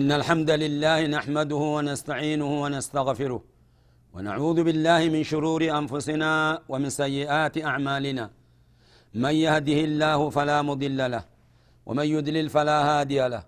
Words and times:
إن 0.00 0.12
الحمد 0.20 0.50
لله 0.50 1.06
نحمده 1.16 1.62
ونستعينه 1.76 2.50
ونستغفره 2.62 3.40
ونعوذ 4.14 4.58
بالله 4.66 5.00
من 5.14 5.22
شرور 5.32 5.62
أنفسنا 5.80 6.30
ومن 6.70 6.90
سيئات 7.02 7.54
أعمالنا. 7.70 8.24
من 9.24 9.34
يهده 9.46 9.78
الله 9.88 10.20
فلا 10.36 10.58
مضل 10.62 11.00
له 11.14 11.24
ومن 11.86 12.06
يدلل 12.14 12.48
فلا 12.56 12.78
هادي 12.88 13.20
له 13.28 13.42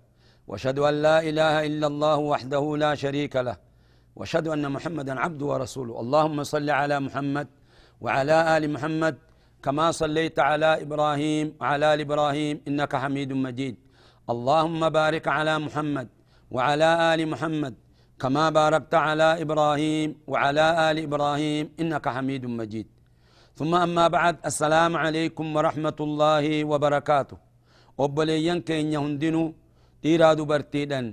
وأشهد 0.47 0.79
أن 0.89 0.95
لا 1.07 1.17
إله 1.29 1.55
إلا 1.69 1.87
الله 1.91 2.17
وحده 2.17 2.63
لا 2.83 2.91
شريك 3.03 3.35
له 3.47 3.57
وأشهد 4.17 4.47
أن 4.55 4.71
محمدا 4.75 5.13
عبده 5.23 5.45
ورسوله. 5.51 5.93
اللهم 6.03 6.37
صل 6.43 6.69
على 6.69 6.95
محمد 7.05 7.47
وعلى 8.03 8.57
آل 8.57 8.63
محمد 8.75 9.15
كما 9.63 9.91
صليت 10.01 10.37
على 10.49 10.69
إبراهيم 10.85 11.45
وعلى 11.59 11.85
آل 11.93 11.99
إبراهيم 12.07 12.55
إنك 12.67 12.95
حميد 12.95 13.33
مجيد. 13.45 13.75
اللهم 14.33 14.81
بارك 14.99 15.25
على 15.27 15.59
محمد 15.59 16.07
وعلى 16.55 16.89
آل 17.11 17.19
محمد 17.33 17.73
كما 18.21 18.45
باركت 18.59 18.93
على 19.07 19.27
إبراهيم 19.43 20.09
وعلى 20.31 20.65
آل 20.87 20.97
إبراهيم 21.07 21.65
إنك 21.81 22.05
حميد 22.15 22.43
مجيد. 22.59 22.87
ثم 23.59 23.73
أما 23.85 24.05
بعد 24.15 24.35
السلام 24.49 24.93
عليكم 25.03 25.45
ورحمة 25.55 25.97
الله 26.07 26.45
وبركاته. 26.71 27.37
وبليين 28.01 28.59
كين 28.67 28.85
يهندنو 28.95 29.43
إيرا 30.05 30.29
دبرتيدن 30.39 31.05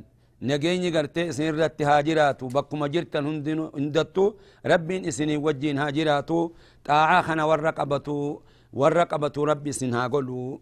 نجيني 0.48 0.88
قرتي 0.96 1.32
سنر 1.36 1.60
هاجراتو 1.90 2.46
بكما 2.56 2.86
جرتن 2.94 3.24
هندنو 3.28 3.64
هندتو 3.78 4.24
ربين 4.72 5.00
إسني 5.10 5.36
وجين 5.44 5.76
هاجراتو 5.82 6.38
طاعة 6.88 7.18
خنا 7.26 7.44
ورقبتو 7.50 8.16
ورقبتو 8.80 9.40
ربي 9.50 9.72
سنها 9.80 10.04
قلو 10.12 10.60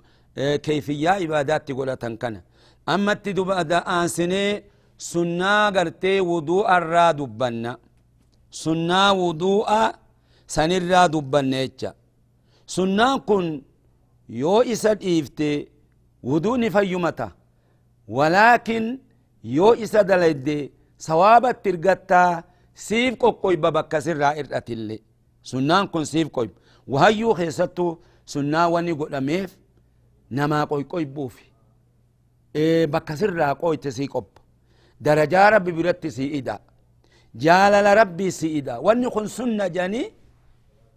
كيفية 0.65 1.11
عبادات 1.21 1.63
تقول 1.69 1.91
تنكنا 2.03 2.41
أما 2.95 3.15
تدب 3.25 3.51
آنسني 3.97 4.45
سنة 4.99 5.53
قرتي 5.77 6.21
وضوء 6.31 6.67
الرا 6.77 7.07
دبنا 7.19 7.73
سنة 8.63 9.13
وضوء 9.23 9.71
سنرا 10.55 11.03
دبنا 11.15 11.61
يتشا 11.65 11.91
سنة 12.75 13.09
كن 13.29 13.47
يو 14.41 14.57
إسد 14.73 14.99
إفتي 15.05 15.53
وضوء 16.23 16.57
نفيمتا 16.61 17.29
ولكن 18.17 18.83
يو 19.57 19.69
إسد 19.85 20.11
لدي 20.23 20.61
سوابت 21.09 21.57
ترغتا 21.65 22.23
سيف 22.75 23.15
قوي 23.43 23.57
سرا 24.07 24.29
إرأت 24.41 24.69
اللي 24.77 24.99
سنة 25.51 25.85
كن 25.93 26.05
سيف 26.13 26.29
قوي 26.37 26.51
وهيو 26.93 27.35
خيستو 27.39 27.97
سنة 28.33 28.69
واني 28.73 28.93
قداميف 29.01 29.51
نما 30.37 30.65
قوي 30.71 30.85
قوي 30.93 31.05
بوفي. 31.05 31.48
Bakka 32.93 33.17
sirraa 33.21 33.55
qooyte 33.63 33.91
sii 33.97 34.09
qopha 34.15 34.41
darajaa 35.07 35.51
rabbi 35.55 35.73
biratti 35.79 36.11
sii 36.17 36.31
ida 36.39 36.55
jaalala 37.45 37.95
rabbii 38.01 38.33
sii 38.39 38.53
ida 38.61 38.75
wanni 38.87 39.11
kun 39.15 39.29
sunna 39.39 39.69
janii 39.77 40.07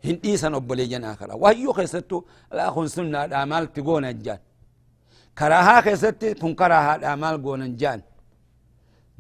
hin 0.06 0.16
dhiisan 0.24 0.54
obboleeyyan 0.60 1.04
akara 1.14 1.36
wayyuu 1.44 1.74
keessattu 1.80 2.18
alaa 2.52 2.72
kun 2.76 2.88
sunnaadhaa 2.96 3.46
maalti 3.52 3.82
goonan 3.88 4.18
jaan 4.26 4.40
karaahaa 5.40 5.82
keessatti 5.88 6.28
kun 6.42 6.56
karaahaadhaa 6.62 7.16
maal 7.24 7.38
goonan 7.46 7.74
jaan 7.82 8.02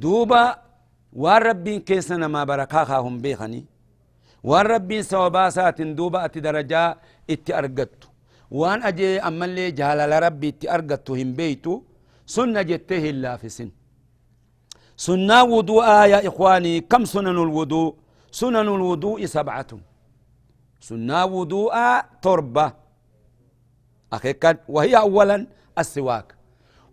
duuba 0.02 0.42
waan 1.24 1.42
rabbiin 1.50 1.82
keessa 1.90 2.18
namaa 2.18 2.46
barakaa 2.52 2.86
kaahun 2.86 3.18
beekanii 3.24 3.66
waan 4.50 4.66
rabbiin 4.74 5.04
sababaa 5.12 5.48
isaatin 5.54 5.96
duuba 5.98 6.24
ati 6.26 6.42
darajaa 6.48 6.88
itti 7.34 7.54
argattu 7.62 8.08
waan 8.60 8.84
ajee 8.90 9.20
ammallee 9.30 9.72
jaalala 9.80 10.20
rabbi 10.26 10.48
itti 10.54 10.68
argattu 10.76 11.14
hin 11.20 11.32
beeytu 11.40 11.74
سنة 12.36 12.62
جته 12.72 13.04
الله 13.14 13.34
في 13.42 13.50
سن. 13.58 13.70
سنة 15.08 15.38
وضوء 15.54 15.88
يا 16.14 16.20
إخواني 16.30 16.74
كم 16.92 17.04
سنن 17.14 17.38
الوضوء؟ 17.48 17.92
سنن 18.40 18.68
الوضوء 18.80 19.20
سبعة. 19.38 19.72
سنة 20.88 21.20
وضوء 21.36 21.76
تربة. 22.24 22.68
أخيكا 24.16 24.50
وهي 24.74 24.94
أولا 25.06 25.38
السواك. 25.82 26.28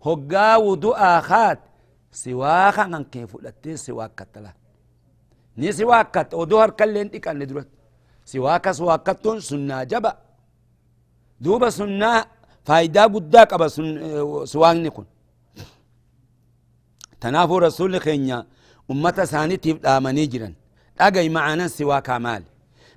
هقا 0.05 0.55
وضوء 0.67 0.97
آخات. 1.17 1.59
سواك 2.11 2.77
عن 2.79 3.03
كيف 3.13 3.31
لتي 3.45 3.77
سواك 3.77 4.11
كتلا. 4.17 4.51
ني 5.59 5.71
سواك 5.71 6.07
كت 6.15 6.33
ودوهر 6.39 6.69
كلين 6.79 7.07
تكال 7.11 7.39
ندرت 7.39 7.69
سواك 8.25 8.65
سواكتون 8.79 9.37
سنة 9.49 9.83
جبا. 9.91 10.11
دوبا 11.43 11.69
سنة 11.69 12.25
فايدة 12.67 13.03
قداك 13.03 13.53
أبا 13.53 13.67
سواك 14.45 14.75
نكون 14.85 15.07
تنافو 17.21 17.57
رسول 17.57 18.01
خينيا 18.01 18.45
أمة 18.91 19.23
سانيتي 19.31 19.79
آمني 19.85 20.25
جرا 20.25 20.53
أجي 20.99 21.29
معنا 21.29 21.65
السواك 21.65 22.09
مال 22.09 22.43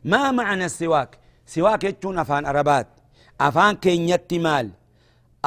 ما 0.04 0.30
معنى 0.30 0.64
السواك 0.64 1.18
سواك 1.46 1.84
يجون 1.84 2.18
أفان 2.18 2.46
أربات. 2.46 2.88
أفان 3.40 3.74
كينيتي 3.76 4.38
مال 4.38 4.70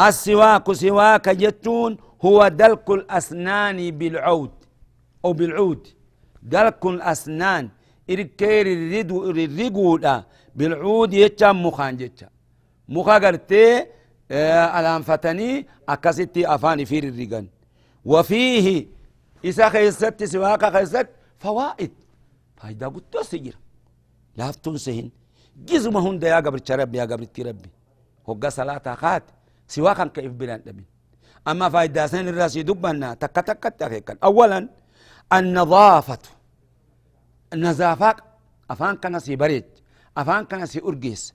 السواك 0.07 0.71
سواك 0.71 1.27
يجون 1.27 1.97
هو 2.25 2.47
دلك 2.47 2.89
الأسنان 2.89 3.91
بالعود. 3.91 4.51
أو 5.25 5.33
بالعود. 5.33 5.87
دلك 6.43 6.85
الأسنان. 6.85 7.69
إركير 8.09 8.65
الردو 8.67 9.29
الرقو 9.29 9.99
بالعود 10.55 11.13
يجام 11.13 11.65
مخان 11.65 11.97
جتا 11.97 12.29
مخا 12.89 13.17
قرتي 13.23 13.85
آه 14.31 14.79
الانفتني 14.79 15.67
أكستي 15.89 16.47
أفان 16.55 16.85
في 16.85 16.99
الرقان 16.99 17.47
وفيه 18.05 18.87
إذا 19.45 19.69
خيست 19.69 20.23
سواك 20.23 20.73
خيست 20.73 21.07
فوائد. 21.39 21.93
فايدة 22.57 22.87
قلت 22.87 23.17
سجر 23.17 23.55
لا 24.37 24.51
تنسهن 24.51 25.09
جزم 25.57 25.97
هند 25.97 26.23
يا 26.23 26.35
قبر 26.35 26.59
ربي 26.69 26.97
يا 26.97 27.05
قبر 27.05 27.27
ربي 27.39 27.69
هقا 28.27 28.49
صلاة 28.49 28.95
خات 28.95 29.23
سواك 29.67 30.11
كيف 30.11 30.31
بلان 30.31 30.61
دبين 30.65 30.85
أما 31.47 31.69
فايدة 31.69 32.07
سن 32.07 32.27
الراسي 32.27 32.63
دبنا. 32.63 33.13
تك 33.13 33.35
تك 33.47 33.63
تك 33.79 34.17
أولا 34.23 34.69
النظافة. 35.33 36.19
النظافة 37.53 38.15
أفان 38.71 38.95
كان 38.97 39.19
سي 39.19 39.35
بريد. 39.35 39.65
أفان 40.17 40.45
كان 40.45 40.65
سي 40.65 40.79
أرجيس 40.81 41.33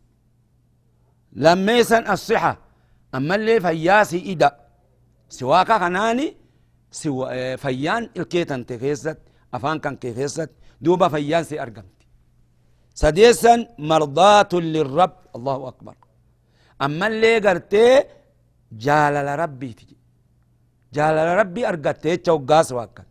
لميسا 1.32 2.12
الصحة. 2.12 2.58
أما 3.14 3.34
اللي 3.34 3.60
فياسي 3.60 4.32
إدا. 4.32 4.50
سواك 5.28 5.72
خناني 5.72 6.36
سوى 6.90 7.56
فيان 7.56 8.10
الكيتن 8.16 8.66
تخيست 8.66 9.18
أفان 9.54 9.78
كان 9.78 9.96
كيخيست 9.96 10.50
دوبا 10.80 11.08
فيان 11.08 11.44
سي 11.44 11.62
أرقمت 11.62 12.00
سديسا 12.94 13.68
مرضاة 13.78 14.48
للرب 14.52 15.16
الله 15.36 15.68
أكبر. 15.68 15.94
أما 16.82 17.06
اللي 17.06 17.38
قرتي 17.38 18.04
جالل 18.72 19.38
ربي 19.38 19.72
تجي. 19.72 19.96
جالل 20.92 21.38
ربي 21.40 21.68
أرقتي 21.68 22.16
تشوقاس 22.16 22.72
واكت 22.72 23.06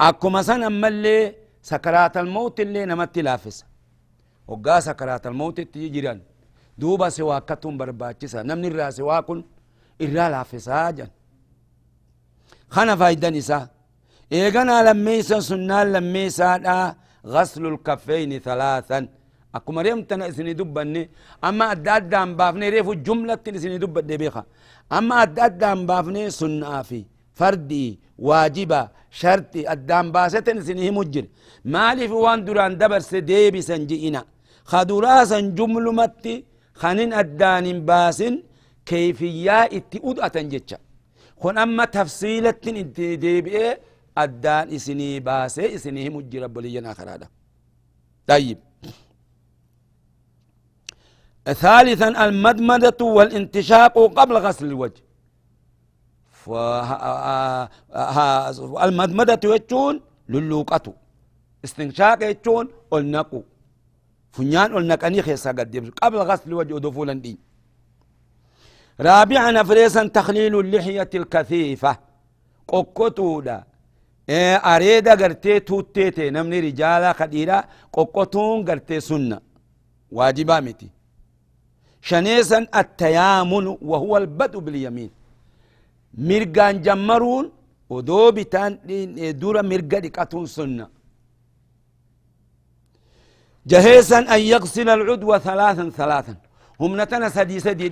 أكو 0.00 0.30
مثلا 0.30 0.66
أما 0.66 0.88
اللي 0.88 1.34
سكرات 1.62 2.16
الموت 2.16 2.60
اللي 2.60 2.84
نمت 2.84 3.18
لافس 3.18 3.64
وقا 4.48 4.80
سكرات 4.80 5.26
الموت 5.26 5.60
تجي 5.60 5.88
جيران. 5.88 6.20
دوبا 6.78 7.08
سواكتهم 7.08 7.78
برباچسا 7.78 8.42
نمن 8.48 8.64
الراس 8.64 9.00
واكن 9.00 9.44
إرا 10.02 10.28
لافسا 10.32 10.90
جن 10.90 11.08
خنا 12.74 12.94
فايدة 13.00 13.28
نساء 13.36 13.62
إيغانا 14.32 14.76
لميسا 14.86 15.38
سنان 15.48 15.86
لميسا 15.94 16.50
غسل 17.34 17.64
الكفين 17.72 18.30
ثلاثا 18.46 18.98
أكو 19.56 19.70
مريم 19.76 20.00
تنا 20.08 20.26
سني 20.36 20.52
دبني 20.60 21.02
أما 21.48 21.64
أداد 21.72 22.02
دام 22.12 22.28
بافني 22.38 22.66
ريفو 22.74 22.92
جملة 23.06 23.38
سني 23.62 23.78
دب 23.82 23.96
بيخا 24.20 24.42
أما 24.98 25.14
أداد 25.22 25.52
دام 25.62 25.80
بافني 25.88 26.22
سنة 26.40 26.82
في 26.88 27.00
فردي 27.38 27.86
واجبة 28.28 28.80
شرطي 29.20 29.62
الدام 29.72 30.06
باستن 30.14 30.58
سنه 30.68 30.86
مجر 30.96 31.24
مالي 31.72 32.04
في 32.10 32.16
وان 32.24 32.40
دوران 32.46 32.72
دبر 32.80 33.00
سديبي 33.10 33.60
سنجئنا 33.68 34.22
خدراسا 34.70 35.40
جملمتي 35.58 36.34
خنين 36.80 37.12
أدان 37.22 37.66
باس 37.88 38.20
كيفية 38.88 39.58
اتئود 39.76 40.16
أتنجتشا 40.26 40.78
خن 41.42 41.58
أما 41.58 41.84
تفصيلة 41.84 42.60
انت 42.66 43.00
ديبئ 43.24 43.78
أدان 44.18 44.66
إسني 44.76 45.20
باسي 45.26 45.74
إسني 45.74 46.10
مجي 46.14 46.38
رب 46.44 46.58
لينا 46.58 46.94
خرادا 46.98 47.28
طيب 48.26 48.58
ثالثا 51.64 52.08
المدمدة 52.24 53.00
والانتشاق 53.16 53.94
قبل 54.18 54.36
غسل 54.36 54.66
الوجه 54.66 55.02
المدمدة 58.86 59.40
يجون 59.54 59.94
للوقة 60.28 60.86
استنشاق 61.64 62.20
يجون 62.30 62.68
النقو 62.94 63.42
فنيان 64.34 64.70
النقني 64.80 65.22
خيسا 65.26 65.50
قد 65.58 65.92
قبل 66.02 66.18
غسل 66.28 66.46
الوجه 66.50 66.74
دفولا 66.86 67.12
دي 67.12 67.34
رابعا 69.00 69.62
فريسا 69.62 70.06
تخليل 70.06 70.60
اللحية 70.60 71.10
الكثيفة. 71.14 71.98
قوقتودا 72.68 73.64
إيه 74.28 74.56
أريدا 74.56 75.14
قرتي 75.22 75.60
توتيتي 75.60 76.30
نمني 76.30 76.60
رجالا 76.60 77.12
خديرا 77.12 77.64
قوقتون 77.92 78.64
قرتي 78.68 79.00
سنة. 79.00 79.40
واجبا 80.12 80.60
متي 80.60 80.88
شنيسا 82.02 82.66
التيامن 82.76 83.66
وهو 83.82 84.16
البدء 84.16 84.58
باليمين. 84.58 85.10
مرقان 86.14 86.82
جمرون 86.82 87.52
ودو 87.90 88.30
بتان 88.30 88.78
دورا 89.40 89.62
مرقا 89.62 89.98
دقاتون 89.98 90.46
سنة. 90.46 90.88
جهيسا 93.66 94.18
أن 94.34 94.40
يغسل 94.40 94.88
العدوى 94.88 95.38
ثلاثا 95.38 95.90
ثلاثا. 95.90 96.34
هم 96.80 97.00
نتنا 97.00 97.28
سدي 97.28 97.60
سدي 97.60 97.88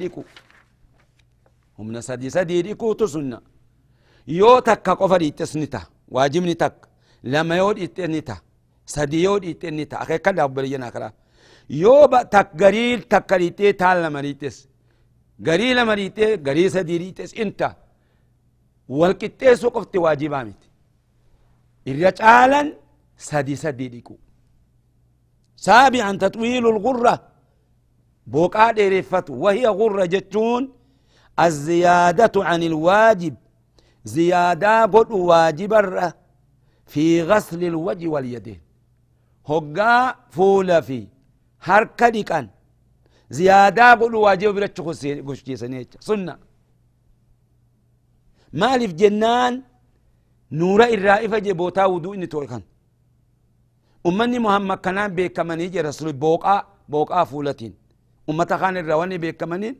ديكو 1.78 1.82
هم 1.82 1.92
نسدي 1.92 2.30
سدي 2.30 2.62
ديكو 2.62 2.92
تسنة 2.92 3.40
يو 4.28 4.58
تكا 4.58 4.92
قفر 4.92 5.22
يتسنتا 5.22 5.82
واجبني 6.08 6.54
تك 6.54 6.74
لما 7.24 7.56
يود 7.56 7.78
يتنتا 7.78 8.36
سدي 8.86 9.22
يود 9.22 9.44
يتنتا 9.44 10.02
أخي 10.02 10.18
كلا 10.18 10.44
أبرينا 10.44 10.90
كلا 10.90 11.12
yoo 11.68 12.06
tak 12.30 12.54
garii 12.54 12.98
takka 13.12 13.38
dhiitee 13.38 13.72
taan 13.72 14.02
lama 14.02 14.20
dhiites 14.22 14.56
garii 15.40 15.74
lama 15.74 15.96
dhiitee 15.96 16.36
garii 16.46 16.70
sadii 16.70 16.98
dhiites 17.02 17.32
inta 17.42 17.68
wal 18.88 19.14
qixxeessuu 19.20 19.70
qofti 19.76 19.98
waajibaa 20.04 20.44
miti 20.44 20.68
irra 21.90 22.10
caalan 22.20 22.68
sadi 23.16 23.56
sadii 23.56 23.88
dhiqu 23.94 24.14
سابعا 25.56 26.12
تطويل 26.12 26.66
الغرة 26.66 27.14
بوقا 28.26 28.70
ديرفت 28.72 29.30
وهي 29.30 29.66
غرة 29.66 30.04
جتون 30.04 30.62
الزيادة 31.40 32.44
عن 32.44 32.62
الواجب 32.62 33.34
زيادة 34.04 34.84
قد 34.84 35.10
واجب 35.12 35.72
في 36.86 37.22
غسل 37.22 37.64
الوجه 37.64 38.06
واليدين 38.08 38.60
هقا 39.50 40.14
فول 40.30 40.82
في 40.82 41.06
هركا 41.62 42.08
كان 42.22 42.48
زيادة 43.30 43.90
قد 43.90 44.14
واجب 44.14 44.54
برد 44.54 44.80
سنة. 46.00 46.36
مالف 48.52 48.92
جنان 48.92 49.62
نورا 50.52 50.86
الرائفة 50.96 51.38
جبوتا 51.38 51.84
ودو 51.84 52.14
إني 52.14 52.26
توقن 52.26 52.62
أمني 54.06 54.38
محمد 54.38 54.78
كان 54.78 54.98
بيكمني 55.14 55.66
جي 55.68 55.80
رسول 55.80 56.12
بوقا 56.12 56.56
بوقا 56.88 57.24
فولتين 57.24 57.74
أمتا 58.30 58.56
خان 58.56 58.76
الرواني 58.76 59.18
بيكمنين 59.18 59.74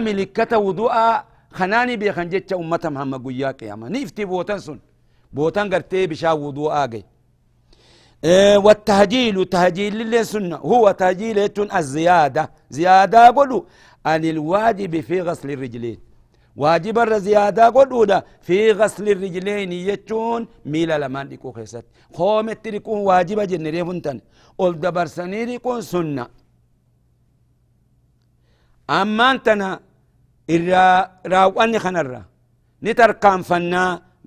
milikkata 0.00 0.58
wudu'a 0.58 1.24
kanaani 1.58 1.96
beekan 1.96 2.28
jecha 2.30 2.56
ummata 2.56 2.90
muhammad 2.90 3.22
guyyaa 3.22 3.52
qiyama 3.52 3.88
ni 3.88 4.02
ifti 4.02 4.26
bootan 4.26 4.60
sun 4.60 4.80
bootan 5.32 5.68
gartee 5.70 6.06
bishaan 6.06 6.38
wudu'aa 6.38 6.86
gaye 6.88 7.04
إيه 8.24 8.56
والتهجيل 8.58 9.44
تهجيل 9.44 9.96
للسنة 10.10 10.56
هو 10.56 10.90
تهجيل 10.90 11.38
الزيادة. 11.78 12.50
زيادة 12.70 13.30
قلو 13.30 13.66
عن 14.06 14.24
الواجب 14.24 15.00
في 15.00 15.20
غسل 15.20 15.50
الرجلين. 15.50 15.98
واجب 16.56 16.98
الزيادة 16.98 17.68
قلو 17.68 18.22
في 18.46 18.72
غسل 18.72 19.08
الرجلين 19.08 19.72
يتون 19.72 20.46
ميلا 20.66 20.98
لما 20.98 21.24
ديكو 21.24 21.52
خيست. 21.52 21.84
خومت 22.14 22.64
تريكون 22.64 22.98
واجب 23.10 23.40
جنري 23.40 23.84
فنتن 23.84 24.20
قل 24.58 24.72
دبر 24.80 25.06
سنيريكون 25.06 25.80
سنة. 25.92 26.26
أما 29.00 29.30
أنتنا 29.30 29.68
إرا 30.54 30.84
راواني 31.32 31.78
خنرا 31.84 32.22
نتركان 32.86 33.40
فنا 33.48 33.82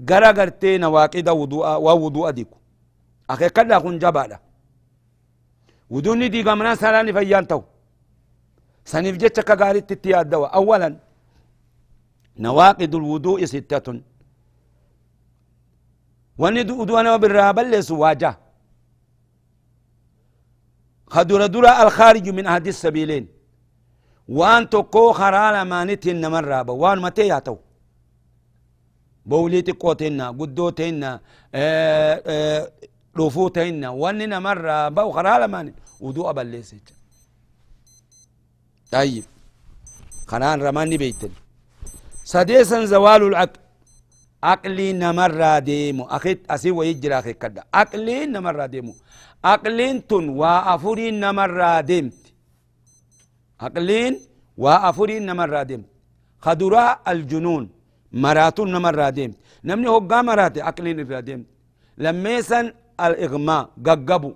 غرا 0.09 0.29
غرتين 0.37 0.83
واقدا 0.95 1.31
وضوء 1.31 1.67
ووضوء 1.85 2.29
ديكو 2.39 2.57
akeekkadha 3.27 3.81
kun 3.81 3.99
jabaadha 3.99 4.37
wuduunni 5.93 6.29
diigamnaan 6.33 6.77
salaani 6.77 7.13
fayyaan 7.17 7.47
ta'u 7.51 7.63
saniif 8.91 9.17
jecha 9.21 9.41
akka 9.41 9.55
gaaritti 9.61 9.93
itti 9.97 10.09
yaaddawa 10.13 10.47
awwalan 10.59 10.95
nawaaqidu 12.45 12.99
lwuduu'i 13.03 13.47
sittatun 13.53 13.97
wanni 16.41 16.61
uduu 16.81 17.01
nama 17.03 17.17
birraa 17.23 17.53
balleessu 17.57 17.99
waaja 18.03 18.31
kadura 21.13 21.47
dura 21.47 21.77
alkhaariju 21.83 22.33
min 22.33 22.45
ahadi 24.29 24.33
sabiileen 24.33 24.39
waan 24.39 24.67
tokkoo 24.69 25.13
karaa 25.13 25.51
lamaanitiin 25.51 26.21
namarraa 26.21 26.63
ba 26.63 26.73
waan 26.73 26.99
matee 26.99 27.27
yaa 27.27 27.41
ta'u 27.41 27.59
bowlii 29.29 29.63
xiqqoo 29.63 29.95
teenna 29.95 30.33
guddoo 30.33 30.71
teenna 30.71 31.19
رفوتين 33.17 33.85
وننا 33.85 34.39
مرة 34.39 34.89
بو 34.89 35.11
خرالة 35.11 35.47
ماني 35.47 35.73
ودوء 36.01 36.31
بليس 36.31 36.75
طيب 38.91 39.23
خنان 40.27 40.61
رماني 40.61 40.97
بيتن 40.97 41.29
سديسا 42.23 42.85
زوال 42.85 43.23
العقل 43.23 43.59
عقلي 44.43 44.93
نمر 44.93 45.59
ديمو 45.59 46.05
أخيت 46.05 46.51
أسي 46.51 46.71
ويجرى 46.71 47.19
أخي 47.19 47.33
كدا 47.33 47.63
عقلي 47.73 48.25
نمر 48.25 48.65
ديمو 48.65 48.95
عقلين 49.45 50.07
تن 50.07 50.29
وافورين 50.29 51.19
نمر 51.19 51.81
ديمت 51.81 52.24
عقلين 53.61 54.13
وافورين 54.63 55.25
نمر 55.29 55.63
ديمت 55.63 55.85
خدراء 56.45 56.91
الجنون 57.11 57.63
مراتون 58.23 58.67
نمر 58.75 59.09
ديمت 59.09 59.35
نمني 59.67 59.87
هو 59.93 59.99
مراتي 60.29 60.61
عقلين 60.61 60.97
ديمت 61.27 61.45
لميسا 62.03 62.73
الإغماء 63.05 63.63
ققبو 63.85 64.31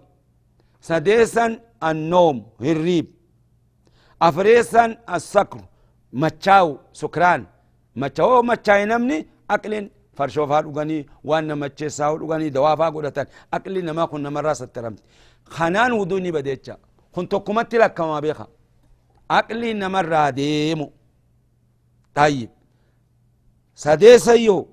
سديسا 0.90 1.46
النوم 1.90 2.38
هريب. 2.66 3.08
أفريسا 4.28 4.84
السكر 5.16 5.62
مچاو 6.22 6.68
سكران. 7.02 7.42
مچاو 8.02 8.42
مچاي 8.50 8.82
نمني 8.92 9.18
أكلين 9.52 9.86
فرشوفا 10.18 10.62
دغني 10.62 10.98
وأنا 11.24 11.56
مچيسا 11.62 12.06
دغني 12.22 12.50
دوافا 12.50 12.88
قدتان 12.96 13.26
أكلين 13.54 13.86
نما 13.86 14.06
كنا 14.12 14.30
مرة 14.30 14.54
سترمت. 14.54 15.00
خنان 15.56 15.92
ودوني 15.92 16.32
بديتشا. 16.36 16.76
كنت 17.16 17.36
كمت 17.36 17.76
لك 17.76 17.94
كما 17.98 18.20
بيخا 18.20 18.48
أكلين 19.32 19.80
نمرة 19.80 20.30
ديمو 20.30 20.88
طيب. 22.16 22.50
سديسا 23.76 24.34
يو 24.34 24.68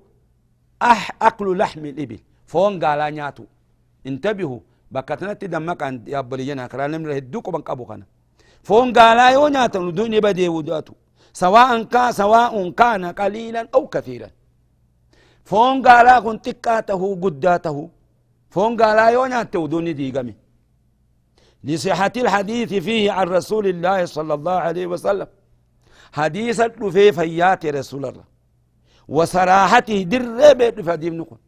أح 0.81 1.11
أكل 1.21 1.47
لحم 1.57 1.83
الإبل. 1.85 2.19
فون 2.51 2.73
قالا 2.83 3.09
نياتو 3.09 3.45
انتبهوا. 4.09 4.59
بكتنت 4.91 5.41
دمك 5.53 5.83
عند 5.83 6.07
يابلينا 6.07 6.67
كرا 6.71 6.87
نمر 6.87 7.09
هدوك 7.17 7.49
بنقبو 7.53 7.85
خنا 7.89 8.05
فون 8.67 8.87
قالا 8.97 9.29
يو 9.35 9.47
نياتو 9.47 9.89
دوني 9.97 10.19
بدي 10.25 10.47
وداتو 10.55 10.93
سواء 11.33 11.69
كان 11.93 12.11
سواء 12.11 12.53
كان 12.79 13.03
قليلا 13.19 13.61
أو 13.75 13.83
كثيرا. 13.93 14.29
فون 15.49 15.75
قالا 15.87 16.19
كن 16.25 16.37
تكاته 16.41 17.01
قداته 17.23 17.77
فون 18.53 18.71
قالا 18.81 19.05
يو 19.15 19.25
نياتو 19.25 19.67
دوني 19.71 19.93
ديغمي 19.99 20.33
لصحة 21.67 22.15
الحديث 22.23 22.73
فيه 22.87 23.11
عن 23.17 23.27
رسول 23.37 23.65
الله 23.73 23.99
صلى 24.05 24.33
الله 24.37 24.57
عليه 24.67 24.85
وسلم. 24.93 25.27
حديث 26.19 26.61
في 26.95 27.11
فيات 27.19 27.63
رسول 27.79 28.03
الله. 28.09 28.25
وصراحته 29.17 29.99
در 30.11 30.53
بيت 30.59 30.77
فديم 30.87 31.13
نقول. 31.19 31.39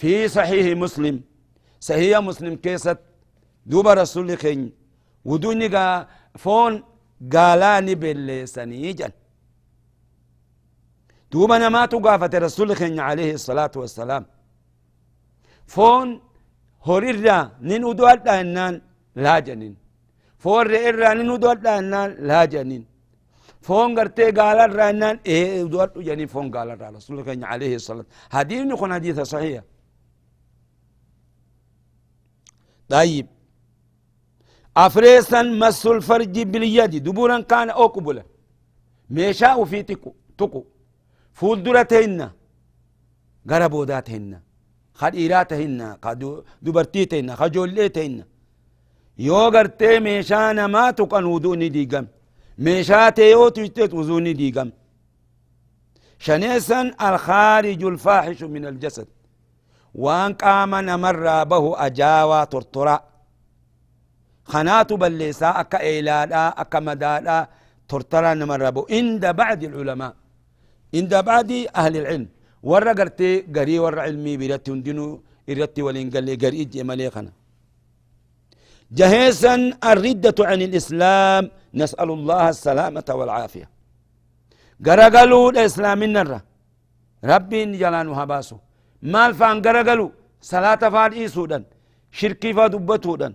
في 0.00 0.28
صحيح 0.36 0.64
مسلم. 0.84 1.16
صحيح 1.88 2.18
مسلم 2.28 2.54
كيست. 2.64 2.98
دوبا 3.66 3.92
رسول 3.94 4.28
خين 4.42 4.72
ودوني 5.24 5.66
غا 5.74 5.86
فون 6.42 6.72
قالاني 7.32 7.94
باللساني 7.94 8.92
جن 8.98 9.12
دوبا 11.32 11.58
نما 11.58 11.86
تقافة 11.86 12.32
رسول 12.46 12.68
خين 12.76 13.00
عليه 13.00 13.30
الصلاة 13.38 13.74
والسلام. 13.76 14.24
فون 15.66 16.08
هوريرا. 16.88 17.38
نين 17.60 17.84
ودوات 19.16 19.26
انان 19.26 19.26
لا 19.26 19.40
جنين 19.46 19.74
فون 20.42 20.66
رئراني 20.72 21.22
ندوات 21.30 21.58
لأنان 21.64 22.10
لا 22.28 22.44
جنين 22.44 22.84
فون 23.66 23.98
قرتي 23.98 24.30
قال 24.38 24.58
الرانان 24.68 25.16
إيه 25.26 25.62
دوات 25.72 25.98
جنين 25.98 26.26
فون 26.34 26.46
قال 26.54 26.68
رسول 26.96 27.18
الله 27.18 27.46
عليه 27.52 27.74
الصلاة 27.80 28.06
حديث 28.36 28.60
يكون 28.72 28.90
حديث 28.94 29.20
صحيح 29.20 29.62
طيب 32.88 33.26
أفريسا 34.76 35.42
مس 35.42 35.86
الفرج 35.86 36.36
باليد 36.52 36.92
دبورا 37.06 37.40
كان 37.50 37.70
أو 37.70 37.86
قبلا 37.86 38.24
ميشاء 39.10 39.64
في 39.70 39.82
تكو 39.82 40.10
تكو 40.38 40.62
فول 41.38 41.62
درتهن 41.62 42.20
غربوداتهن 43.50 44.32
خديراتهن 45.00 45.80
دبرتيتهن 46.62 47.28
خجوليتهن 47.40 48.24
tuqan 50.98 51.24
wuduu 51.32 51.56
ni 51.56 51.68
diigam 51.76 52.06
meeshaa 52.64 53.08
ta'e 53.16 53.30
yoo 53.30 53.50
tuyxeet 53.56 53.92
wuduu 53.98 54.20
ni 54.26 54.32
diigam 54.40 54.68
shaneessan 56.26 56.86
alkhaariju 57.08 57.86
alfaaxishu 57.94 58.46
min 58.54 58.64
aljasad 58.72 59.08
waan 60.04 60.32
qaama 60.42 60.78
namarraa 60.90 61.44
bahu 61.52 61.68
ajaawaa 61.86 62.46
tortoraa 62.54 63.00
خناتو 64.52 64.94
بليسا 65.02 65.48
أكا 65.62 65.78
إيلادا 65.88 66.42
أكا 66.62 66.78
مدادا 66.86 67.38
ترترى 67.90 68.30
نمربو 68.40 68.82
عند 68.96 69.24
بعد 69.40 69.60
العلماء 69.70 70.12
عند 70.98 71.12
بعد 71.30 71.50
أهل 71.80 71.94
العلم 72.02 72.28
ورا 72.70 72.92
قرتي 72.98 73.30
قري 73.56 73.76
ورا 73.84 74.00
علمي 74.06 74.34
بيرتي 74.40 74.70
وندنو 74.72 75.06
إرتي 75.50 75.80
ولين 75.86 76.08
قال 76.14 76.24
لي 76.26 76.34
قري 76.42 76.56
إجي 76.62 76.82
خنا 77.14 77.32
جهيسا 78.98 79.54
الردة 79.90 80.38
عن 80.50 80.60
الإسلام 80.68 81.42
نسأل 81.80 82.08
الله 82.18 82.44
السلامة 82.54 83.08
والعافية. 83.18 83.68
قرقلوا 84.86 85.50
الإسلام 85.52 86.00
النرة 86.08 86.40
ربي 87.30 87.60
جلانو 87.82 88.12
هباسو. 88.20 88.56
مال 89.12 89.32
فان 89.38 89.56
قرقلوا 89.64 90.10
صلاة 90.52 90.82
فاد 90.94 91.12
إيسودن 91.20 91.62
شركي 92.18 92.50
فادبتودن 92.56 93.34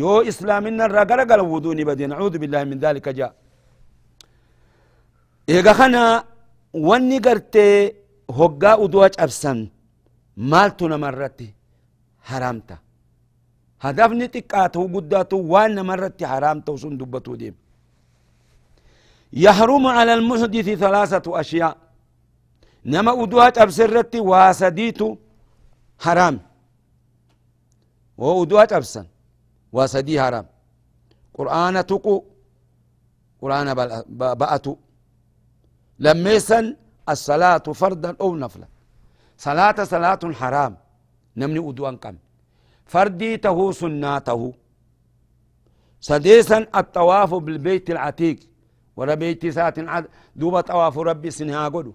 يو 0.00 0.20
إسلامنا 0.30 0.84
الرقرق 0.88 1.30
الودوني 1.32 1.84
بدي 1.88 2.06
نعوذ 2.06 2.34
بالله 2.42 2.62
من 2.70 2.78
ذلك 2.84 3.06
جاء. 3.18 3.32
إيغا 5.48 5.72
خنا 5.78 6.04
واني 6.88 7.18
قرتي 7.26 7.68
هقا 8.38 8.72
ودواج 8.82 9.14
أبسن. 9.24 9.58
مالتو 10.50 10.84
نمرتي. 10.92 11.48
حرامتا. 12.28 12.76
هدفني 13.84 14.26
تقاته 14.34 14.82
قداته 14.94 15.36
وان 15.52 15.76
مرتي 15.88 16.24
حرامتا 16.32 16.72
وسن 16.72 16.94
دبتو 17.00 17.34
ديم 17.40 17.54
يحرم 19.44 19.84
على 19.96 20.12
المحدث 20.18 20.68
ثلاثة 20.84 21.26
أشياء. 21.40 21.76
نما 22.92 23.12
ودواج 23.20 23.58
أبسرتي 23.64 24.20
واسديتو 24.30 25.08
حرام. 26.04 26.36
وودواج 28.18 28.70
أبسن 28.78 29.06
وسدي 29.76 30.14
حرام. 30.22 30.46
قرآن 31.36 31.76
تقو 31.90 32.16
قرآن 33.42 33.68
بأتو. 34.40 34.74
لميسا 36.04 36.60
الصلاة 37.12 37.66
فردا 37.80 38.10
أو 38.20 38.36
نفلا. 38.42 38.68
صلاة 39.46 39.78
صلاة 39.94 40.22
حرام. 40.40 40.72
نمني 41.36 41.60
أدوان 41.68 41.96
كم. 42.02 42.16
فردي 42.86 43.36
تهو 43.36 43.72
سناته. 43.72 44.52
سديسا 46.00 46.58
الطواف 46.80 47.34
بالبيت 47.34 47.90
العتيق. 47.90 48.38
ورا 48.96 49.14
بيتي 49.14 49.52
سات 49.52 49.78
عد 49.78 50.04
دوبا 50.36 50.60
طواف 50.60 50.98
ربي 50.98 51.30
سنها 51.30 51.68
قدو. 51.68 51.92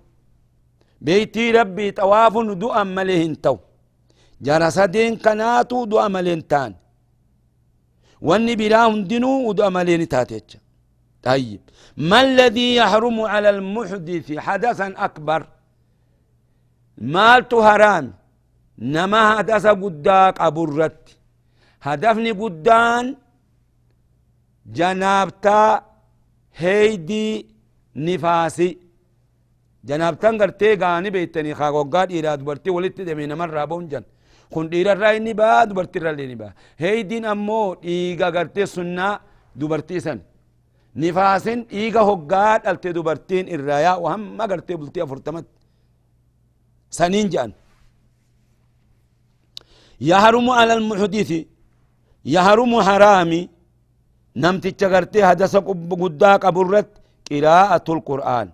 بيتي 1.01 1.51
ربي 1.51 1.91
طواف 1.91 2.33
دو 2.37 2.71
أملهن 2.81 3.41
تو. 3.41 3.57
جرى 4.41 4.71
سدين 4.71 5.15
كناتو 5.17 5.85
دو 5.85 5.99
أملهن 5.99 6.47
تان. 6.47 6.75
واني 8.21 8.55
بلا 8.55 8.87
هندنو 8.87 9.47
ودو 9.47 9.67
أمالين 9.67 10.07
تاتيتش. 10.07 10.57
طيب. 11.23 11.61
ما 11.97 12.21
الذي 12.21 12.75
يحرم 12.75 13.21
على 13.21 13.49
المحدث 13.49 14.27
حدثا 14.37 14.87
أكبر؟ 14.97 15.47
مالت 16.97 17.53
هرام 17.53 18.13
نما 18.79 19.21
حدث 19.37 19.65
قداك 19.83 20.35
أبرت 20.47 21.03
هدفني 21.87 22.31
قدان 22.31 23.05
جنابتا 24.77 25.61
هيدي 26.61 27.27
نفاسي 27.95 28.69
جنابتان 29.87 30.33
قرتي 30.41 30.69
غاني 30.81 31.09
بيتني 31.15 31.51
خاقوقات 31.59 32.11
إيراد 32.11 32.39
برتي 32.47 32.69
ولدت 32.75 33.01
دمين 33.01 33.33
مرة 33.41 33.65
بونجن 33.65 34.03
kun 34.53 34.65
dhiirarraa 34.71 35.13
inni 35.17 35.33
baa 35.39 35.65
dubartirrallee 35.69 36.27
ni 36.31 36.35
baa 36.41 36.51
heeydiin 36.83 37.25
ammoo 37.33 37.75
dhiiga 37.83 38.27
gartee 38.35 38.65
sunnaa 38.75 39.19
dubartii 39.59 40.01
san 40.05 40.19
nifaasin 41.01 41.59
dhiiga 41.71 42.01
hoggaa 42.09 42.53
dhalte 42.63 42.89
dubartiin 42.97 43.45
irraa 43.55 43.79
yaa'u 43.87 44.05
hamma 44.13 44.43
gartee 44.51 44.77
bultii 44.81 45.03
afurtamatti 45.05 45.53
saniin 46.97 47.27
jedhan 47.33 47.51
يهرم 50.01 50.49
على 50.49 50.73
المحدث 50.73 51.31
يهرم 52.25 52.81
حرامي. 52.81 53.49
نمتج 54.35 54.83
غرتي 54.83 55.23
هدس 55.23 55.55
قدا 55.55 56.35
قبرت 56.35 56.89
قراءة 57.31 57.87
القرآن. 57.93 58.49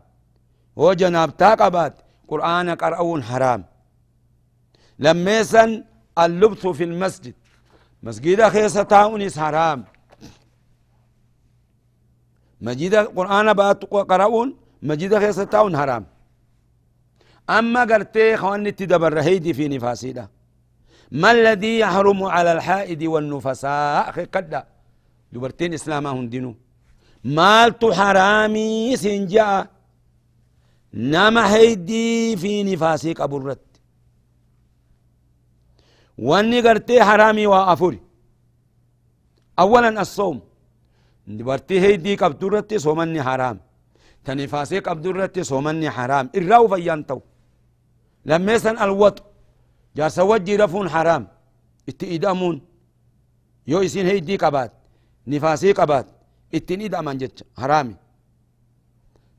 وجناب 0.76 1.38
تاقبات 1.38 1.94
قرآن 2.28 2.70
قرأون 2.70 3.24
حرام. 3.24 3.66
لميسا 5.00 5.84
اللبث 6.18 6.68
في 6.68 6.84
المسجد. 6.84 7.34
مسجد 8.04 8.48
خيسة 8.48 8.84
تاونس 8.84 9.40
حرام. 9.40 9.86
مجيد 12.62 12.96
قرآن 12.96 13.54
بات 13.54 13.86
قرأون 13.86 14.58
مجيد 14.82 15.20
خيسة 15.20 15.44
تاون 15.44 15.78
حرام. 15.78 16.06
أما 17.50 17.82
قرتي 17.84 18.38
خواني 18.38 18.72
تدبر 18.72 19.22
هيدي 19.22 19.54
في 19.54 19.68
نفاسي 19.68 20.12
ده. 20.12 20.35
ما 21.12 21.32
الذي 21.32 21.80
يحرم 21.80 22.24
على 22.24 22.52
الحائد 22.52 23.04
والنفساء؟ 23.04 24.10
أخي 24.10 24.26
قد 24.26 24.64
دبرتين 25.32 25.74
إسلاما 25.74 26.10
هندنو 26.10 26.56
مالت 27.24 27.86
حرامي 27.86 28.96
سنجاء 28.98 29.68
نما 30.94 31.56
هيدي 31.56 32.38
في 32.38 32.64
نفاسي 32.64 33.14
قبرت. 33.14 33.60
واني 36.18 36.62
قرتي 36.62 37.04
حرامي 37.04 37.48
وأفوري. 37.48 38.00
اولا 39.60 40.02
الصوم. 40.02 40.42
دبرتي 41.28 41.80
هيدي 41.80 42.16
قبدرتي 42.16 42.80
صومني 42.80 43.24
حرام. 43.24 43.60
تنفاسي 44.26 44.80
قبدرتي 44.80 45.44
صومني 45.44 45.90
حرام. 45.90 46.30
الراو 46.36 46.68
فيانتو. 46.68 47.20
لما 48.26 48.54
يسن 48.54 48.78
الوط 48.78 49.24
جارس 49.96 50.20
وجي 50.20 50.56
رفون 50.56 50.90
حرام. 50.90 51.28
اتئدامون 51.90 52.62
يو 53.68 53.82
يسين 53.82 54.06
هيدي 54.06 54.36
قبات 54.38 54.72
نفاسي 55.28 55.72
قبات 55.72 56.08
اتنيد 56.56 56.96
أمان 56.96 57.18
جتش. 57.18 57.44
حرامي. 57.58 57.96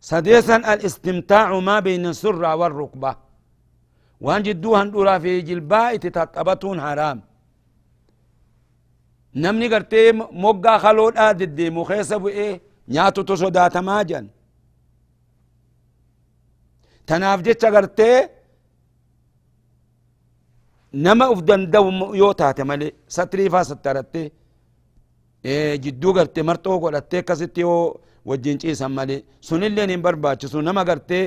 سديسا 0.00 0.56
الاستمتاع 0.56 1.58
ما 1.58 1.80
بين 1.80 2.06
السرة 2.06 2.54
والركبة. 2.54 3.16
وان 4.20 4.42
جدو 4.42 4.76
هندورا 4.76 5.18
في 5.18 5.40
جلباء 5.40 5.96
تتطبتون 5.96 6.80
حرام. 6.80 7.22
نمني 9.34 9.74
قرتي 9.74 10.12
موقع 10.12 10.78
خلود 10.78 11.16
آدد 11.16 11.54
دي 11.54 11.70
مخيصة 11.70 12.16
بإيه 12.16 12.60
نياتو 12.88 13.22
تصدات 13.22 13.76
ماجن. 13.76 14.28
تناف 17.06 17.40
جتش 17.40 17.64
قرتي 17.64 18.28
نما 20.94 21.32
افدن 21.32 21.70
دو 21.70 22.14
يوتا 22.14 22.62
مالي 22.70 22.92
ستري 23.16 23.50
فا 23.50 23.62
سترتي 23.62 24.32
إيه 25.44 25.76
جدو 25.84 26.12
قرتي 26.16 26.42
مرتو 26.42 26.78
قرتي 26.84 27.22
كستي 27.22 27.64
وجين 28.28 28.58
چيسا 28.62 28.86
مالي 28.96 29.16
سنلين 29.48 30.02
برباچسو 30.04 30.60
نما 30.60 30.82
قرتي 30.88 31.20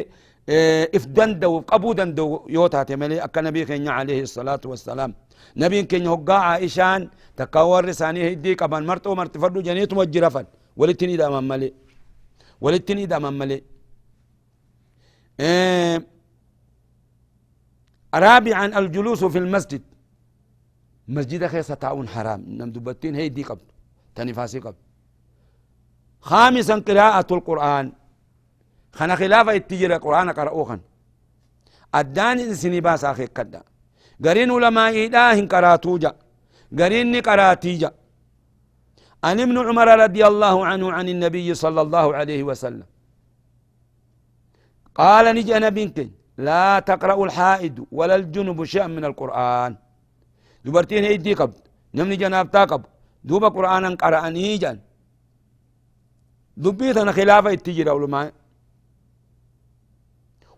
if 0.98 1.04
danda'u 1.18 1.62
qabuu 1.72 1.94
danda'u 2.00 2.28
yoo 2.56 2.68
taate 2.74 2.94
malee 3.02 3.20
akka 3.26 3.40
nabii 3.46 3.66
keenya 3.70 3.92
alayhi 4.00 4.28
salaatu 4.28 4.66
wassalaam 4.72 5.12
nabiin 5.62 5.86
keenya 5.92 6.10
hoggaa 6.14 6.42
aishaan 6.58 7.02
takka 7.40 7.60
warri 7.72 7.92
isaanii 7.96 8.24
hiddii 8.32 8.56
qaban 8.62 8.84
marxoo 8.90 9.16
martifadhu 9.20 9.60
janiituma 9.68 10.04
jirafan 10.14 10.46
walitti 10.80 11.06
ni 11.08 11.14
hidhaman 11.16 11.46
malee 11.52 11.72
walitti 12.66 12.92
ni 12.96 13.02
hidhaman 13.06 13.36
malee 13.42 13.62
رابعا 18.14 18.66
الجلوس 18.66 19.24
في 19.24 19.38
المسجد. 19.38 19.82
مسجد 21.08 21.48
خيسة 21.48 21.74
تعاون 21.74 22.08
حرام. 22.08 22.46
نم 22.48 22.72
دبتين 22.72 23.16
هي 23.16 23.30
دي 23.30 23.44
قبل. 23.44 23.66
تنفاسي 24.16 24.60
قبل. 24.60 24.76
خامسا 26.22 26.76
قراءة 26.80 27.34
القرآن. 27.34 27.92
خنا 28.94 29.16
خلافة 29.16 29.56
التجرى 29.56 29.96
القرآن 29.96 30.30
قرأوخا. 30.30 30.80
الداني 31.96 32.56
سني 32.56 32.82
باس 32.82 33.06
أخي 33.06 33.28
كدا 33.28 33.64
قرين 34.26 34.52
علماء 34.52 35.06
إله 35.06 35.48
قراتوجا 35.48 36.16
قرين 36.80 37.16
قراتيجا 37.22 37.92
عن 39.24 39.40
ابن 39.40 39.58
عمر 39.68 39.88
رضي 40.04 40.28
الله 40.28 40.66
عنه 40.66 40.92
عن 40.92 41.10
النبي 41.10 41.54
صلى 41.54 41.82
الله 41.82 42.16
عليه 42.16 42.44
وسلم. 42.44 42.86
قال 44.96 45.36
نجي 45.36 45.54
نبيك 45.54 45.98
لا 46.48 46.80
تقرأ 46.80 47.18
الحائد 47.26 47.76
ولا 47.92 48.16
الجنب 48.16 48.64
شيئا 48.64 48.88
من 48.88 49.06
القرآن. 49.06 49.76
دبرتين 50.66 51.04
هيدي 51.04 51.34
قبل 51.34 51.60
نمني 51.96 52.16
جناب 52.16 52.52
تاقب 52.52 52.82
دوب 53.24 53.44
قرآن 53.46 53.96
قرأني 53.96 54.58
جان 54.58 54.80
دبيتنا 56.58 57.12
خلافة 57.12 57.50
التجرى 57.50 57.90
علماء 57.90 58.34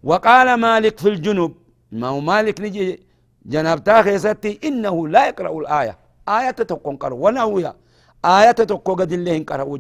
وقال 0.04 0.48
مالك 0.54 1.00
في 1.00 1.10
الجنوب 1.10 1.54
ما 1.92 2.08
هو 2.08 2.20
مالك 2.20 2.62
نجي 2.62 3.04
جناب 3.46 3.84
تاخي 3.84 4.18
ستي 4.20 4.60
إنه 4.64 5.08
لا 5.08 5.28
يقرأ 5.28 5.60
الآية. 5.60 5.98
آية 6.30 6.52
تكون 6.52 6.96
قرأ. 6.96 7.14
ونويا 7.14 7.74
آية 8.26 8.52
تكون 8.52 8.96
قد 8.96 9.12
الله 9.12 9.44
قرأ 9.44 9.80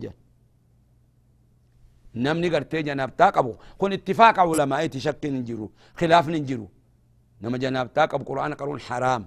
نمني 2.15 2.49
قرتي 2.49 2.81
جناب 2.81 3.15
تاقبو 3.17 3.53
كون 3.77 3.93
اتفاق 3.93 4.39
علماء 4.39 4.85
تشك 4.87 5.25
ننجرو 5.25 5.71
خلاف 5.99 6.27
ننجرو 6.27 6.67
نما 7.41 7.57
جناب 7.57 7.93
تاقب 7.93 8.21
قرآن 8.27 8.53
قرون 8.53 8.79
حرام 8.79 9.23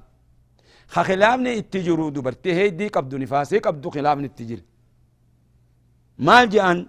خلافني 0.88 1.59
اتجرو 1.59 2.09
دبرتي 2.09 2.53
هيدي 2.55 2.88
قبدو 2.88 3.17
نفاسي 3.17 3.59
قبدو 3.59 3.91
خلافني 3.91 4.26
اتجر 4.26 4.61
ما 6.19 6.45
جان 6.45 6.87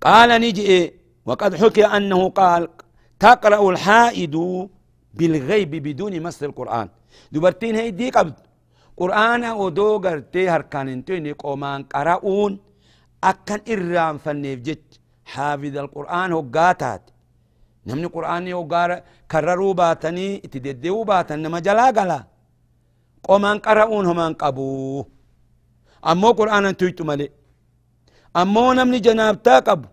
قال 0.00 0.30
إيه 0.70 0.94
وقد 1.26 1.54
حكي 1.54 1.86
أنه 1.86 2.28
قال 2.28 2.68
تقرأ 3.18 3.70
الحائد 3.70 4.36
بالغيب 5.14 5.70
بدون 5.70 6.20
مس 6.22 6.42
القرآن 6.42 6.88
دبرتين 7.32 7.74
هيدي 7.74 8.10
قبد 8.10 8.34
قرآن 8.96 9.44
ودو 9.44 9.98
قرتي 9.98 10.48
هركان 10.48 10.88
انتوني 10.88 11.32
قومان 11.32 11.82
قرأون 11.82 12.58
أكن 13.24 13.60
إرام 13.72 14.18
فنيف 14.18 14.60
جت 14.60 15.00
حافظ 15.24 15.76
القرآن 15.76 16.32
هو 16.32 16.40
قاتات. 16.54 17.02
نمني 17.86 18.06
قرآن 18.06 18.46
يوغار 18.48 19.02
كرروا 19.30 19.74
باتني 19.74 20.36
اتددوا 20.44 21.04
باتن 21.04 21.38
نما 21.42 21.58
جلا 21.58 21.86
قلا. 21.96 22.24
قومان 23.22 23.58
قرؤون 23.58 24.06
همان 24.06 24.32
قبو 24.34 25.04
أمو 26.06 26.30
قرآن 26.30 26.76
تويتو 26.76 27.04
ملي. 27.04 27.30
أمو 28.36 28.72
نمني 28.72 28.98
جناب 28.98 29.42
تاقب. 29.42 29.84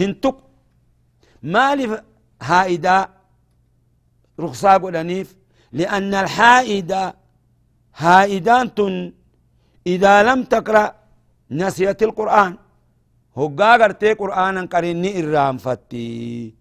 هنتق 0.00 0.36
مالي 1.42 2.02
هائدا 2.42 3.08
رخصا 4.40 4.76
قلنيف 4.76 5.36
لأن 5.72 6.14
الحائدة 6.14 7.14
هائدان 7.96 8.68
إذا 9.86 10.22
لم 10.22 10.44
تقرأ 10.44 10.97
نسيت 11.50 12.02
القرآن. 12.02 12.56
هقا 13.36 13.72
قرتي 13.80 14.12
قرآنا 14.12 14.62
قريني 14.72 15.10
إرام 15.20 15.56
فتي. 15.58 16.54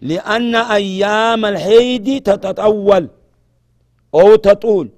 لأن 0.00 0.54
أيام 0.54 1.44
الحيد 1.44 2.22
تتطول. 2.22 3.04
أو 4.14 4.34
تطول. 4.34 4.88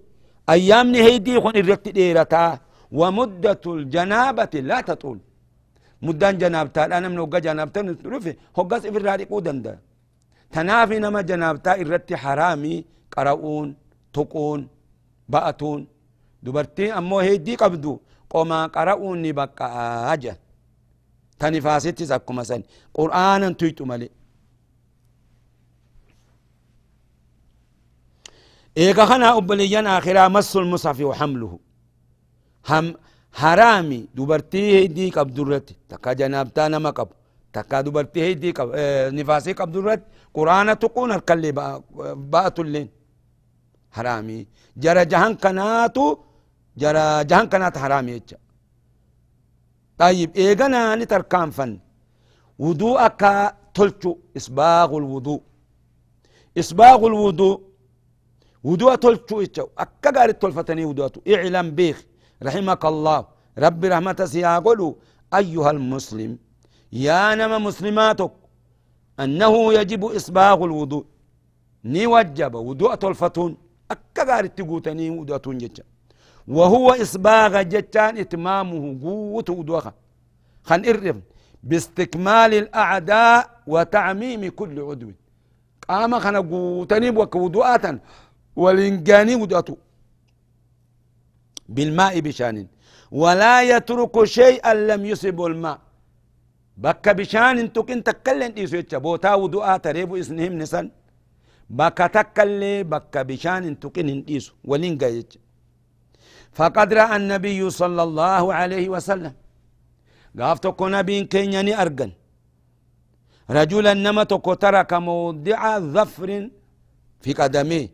أيام 0.50 0.94
هيدي 0.94 1.34
يكون 1.34 1.56
الرت 1.56 1.88
ديرتا. 1.88 2.58
ومدة 2.92 3.60
الجنابة 3.66 4.54
لا 4.54 4.80
تطول. 4.80 5.18
مدان 6.02 6.38
جنابتا 6.38 6.84
أنا 6.84 7.08
من 7.08 7.18
وقا 7.18 7.38
جنابتا 7.38 7.82
نترفي 7.82 8.36
هقا 8.56 8.78
سفر 8.78 9.02
راري 9.02 9.24
قودن 9.24 9.62
ده. 9.62 9.78
تنافي 10.52 10.98
نما 10.98 11.20
جنابتا 11.20 11.72
الرت 11.82 12.14
حرامي. 12.14 12.84
قرؤون 13.12 13.74
تقون 14.12 14.68
بأتون. 15.28 15.86
دبرتي 16.42 16.92
أمو 16.98 17.18
هيدي 17.18 17.54
قبدو 17.54 18.00
قوما 18.30 18.66
قرؤون 18.66 19.22
نبقى 19.22 19.68
أجا 20.12 20.36
تنفاسيتي 21.38 22.04
زكو 22.04 22.32
مثلا 22.32 22.62
قرآنا 22.94 23.52
تيتو 23.52 23.84
ملي 23.84 24.10
إيقا 28.78 29.04
خنا 29.06 29.38
أبليان 29.38 29.86
آخرا 29.86 30.28
مس 30.28 30.56
المصحف 30.56 31.00
وحمله 31.00 31.58
هم 32.68 32.94
حرامي 33.32 34.08
دوبرتي 34.14 34.76
هيدي 34.76 35.10
قب 35.10 35.34
درت 35.34 35.76
تكا 35.88 36.12
جنابتا 36.12 36.68
نما 36.68 36.90
قب 36.90 37.08
تكا 37.52 37.80
دوبرتي 37.80 38.22
هيدي 38.22 38.54
آه 38.74 39.10
نفاسي 39.10 39.52
قب 39.52 39.72
درت 39.72 40.02
قرآن 40.34 40.78
تقون 40.78 41.12
الكلي 41.12 41.52
بأتو 42.32 42.62
اللين 42.62 42.88
جرى 46.80 47.24
جهان 47.30 47.46
كنات 47.52 47.78
حرامي 47.82 48.12
يتشا 48.12 48.38
طيب 50.00 50.30
إيقنا 50.36 50.80
نتركان 51.00 51.50
فن 51.56 51.72
وضوءك 52.64 53.22
تلتو 53.76 54.12
إسباغ 54.38 54.90
الوضوء 55.02 55.40
إسباغ 56.60 57.00
الوضوء 57.10 57.56
ودوة 58.68 58.94
تلتو 59.04 59.36
إتشو 59.44 59.66
أكا 59.82 60.10
قاري 60.16 60.32
تلفتني 60.42 60.84
ودوة 60.90 61.14
اعلم 61.34 61.66
بيخ 61.78 61.96
رحمك 62.46 62.82
الله 62.92 63.18
رب 63.64 63.80
رحمة 63.92 64.20
سياقلو 64.32 64.88
أيها 65.40 65.70
المسلم 65.76 66.32
يا 67.06 67.20
نما 67.38 67.58
مسلماتك 67.68 68.32
أنه 69.22 69.54
يجب 69.78 70.02
إصباغ 70.18 70.58
الوضوء 70.68 71.04
ني 71.92 72.04
وجب 72.14 72.54
ودوء 72.68 72.94
تلفتون 73.02 73.50
أكا 73.92 74.22
قاري 74.30 74.48
تقوتني 74.56 75.06
ودوة 75.18 75.46
جتشا 75.62 75.84
وهو 76.48 76.90
إصباغ 76.90 77.62
جتان 77.62 78.18
إتمامه 78.18 78.98
قوة 79.02 79.44
ودوخة. 79.48 79.94
خن 80.62 80.84
إرف 80.86 81.16
باستكمال 81.62 82.54
الأعداء 82.54 83.50
وتعميم 83.66 84.48
كل 84.50 84.80
عدو 84.80 85.10
قام 85.88 86.18
خنا 86.18 86.38
قوتني 86.38 87.10
وكودوءاتا 87.10 87.98
والإنجاني 88.56 89.34
ودأتو 89.34 89.76
بالماء 91.68 92.20
بشان. 92.20 92.66
ولا 93.10 93.62
يترك 93.62 94.24
شيئا 94.24 94.74
لم 94.74 95.04
يصب 95.06 95.38
الماء. 95.42 95.78
بك 96.76 97.08
بشان 97.08 97.72
تكن 97.72 98.02
تكلن 98.02 98.52
إيسو 98.58 98.82
بوتا 99.04 99.34
ودعا 99.34 99.76
تريبو 99.76 100.16
إسنهم 100.16 100.52
نسان. 100.58 100.90
بك 101.70 101.98
تكلي 101.98 102.82
بك 102.82 103.14
بشان 103.18 103.80
تكن 103.80 104.24
إيسو. 104.28 104.52
ولنجا 104.64 105.08
يتشا. 105.08 105.40
فقد 106.58 106.88
رأى 107.00 107.16
النبي 107.22 107.60
صلى 107.80 108.02
الله 108.08 108.44
عليه 108.58 108.86
وسلم 108.94 109.34
قافتك 110.40 110.80
نبي 110.96 111.16
كينياني 111.32 111.72
أرقن 111.82 112.10
رجلا 113.58 113.92
نمتك 114.06 114.46
ترك 114.64 114.90
موضع 115.08 115.60
ظفر 115.94 116.30
في 117.22 117.32
قدميه 117.40 117.88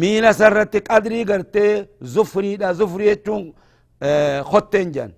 miila 0.00 0.30
sarratti 0.34 0.80
qadrii 0.90 1.24
gartee 1.30 1.72
zufriidha 2.14 2.68
zufrii 2.80 3.06
jechuun 3.10 3.42
kotteen 4.50 4.88
jan 4.96 5.10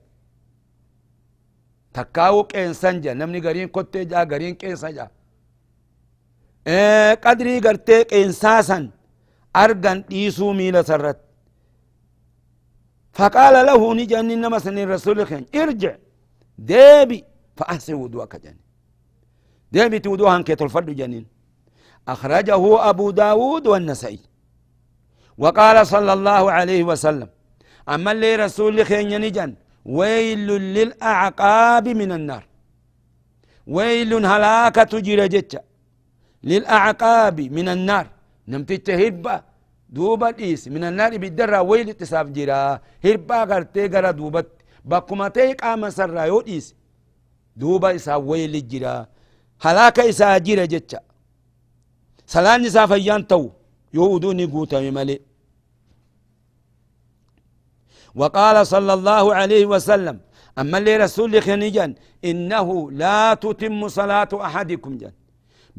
takkaawu 1.97 2.41
qeensan 2.53 2.97
jan 3.05 3.17
namni 3.21 3.41
gariin 3.47 3.69
kottee 3.77 4.05
jaa 4.11 4.25
gariin 4.33 4.57
qeensa 4.63 4.89
jaa 4.97 5.09
qadrii 7.25 7.61
gartee 7.67 8.01
qeensaasan 8.13 8.85
argan 9.65 9.99
dhiisuu 10.11 10.53
miila 10.61 10.83
sarratti 10.91 11.26
فقال 13.19 13.55
له 13.69 13.95
نجاني 13.95 14.35
إنما 14.35 14.59
سن 14.65 14.79
الرسول 14.79 15.27
خين. 15.27 15.45
ارجع. 15.63 15.95
ديبي 16.59 17.25
فأحسن 17.57 17.95
وضوءك 17.95 18.37
جاني 18.45 18.63
ديبي 19.73 19.99
تودوها 19.99 20.43
كيت 20.43 20.63
الفرد 20.63 20.91
جانين 21.01 21.27
أخرجه 22.09 22.63
أبو 22.91 23.07
داود 23.11 23.65
والنسائي. 23.67 24.21
وقال 25.39 25.77
صلى 25.87 26.13
الله 26.13 26.43
عليه 26.57 26.83
وسلم 26.91 27.29
أما 27.89 28.11
اللي 28.13 28.37
رسول 28.45 28.87
خين 28.87 29.11
ينجن 29.13 29.55
ويل 29.99 30.49
للأعقاب 30.77 31.89
من 32.01 32.11
النار. 32.19 32.45
ويل 33.67 34.13
هلاكة 34.33 34.93
جرى 35.07 35.29
جتة. 35.35 35.61
للأعقاب 36.51 37.41
من 37.41 37.69
النار. 37.69 38.07
نمتت 38.49 38.91
هربا 38.91 39.37
دوبا 39.97 40.31
ديس 40.39 40.63
من 40.75 40.83
النار 40.91 41.13
بالدرة 41.23 41.61
ويل 41.71 41.89
تساف 42.01 42.27
جرا 42.37 42.61
هربا 43.05 43.39
غرتي 43.51 43.83
غرا 43.93 44.11
دوبا 44.19 44.43
بكما 44.91 45.29
تيك 45.37 45.65
آما 45.71 45.89
سر 45.99 46.17
يو 46.31 46.41
ديس 46.49 46.67
دوبا 47.61 47.89
إسا 47.97 48.15
ويل 48.29 48.55
جرا 48.71 48.95
هلاكة 49.65 50.03
إسا 50.11 50.39
جرى 50.47 50.67
جتة 50.73 50.99
سلان 52.35 52.61
إسا 52.69 52.83
فيان 52.91 53.23
تو 53.31 53.43
يهودوني 53.97 54.45
قوتا 54.53 54.79
ملي 54.97 55.17
وقال 58.21 58.57
صلى 58.75 58.93
الله 58.99 59.25
عليه 59.41 59.65
وسلم 59.73 60.17
أما 60.61 60.79
اللي 60.79 60.95
رسول 61.05 61.33
خنجان 61.47 61.91
إنه 62.31 62.69
لا 63.03 63.35
تتم 63.43 63.81
صلاة 63.99 64.33
أحدكم 64.47 64.93
جان 65.01 65.15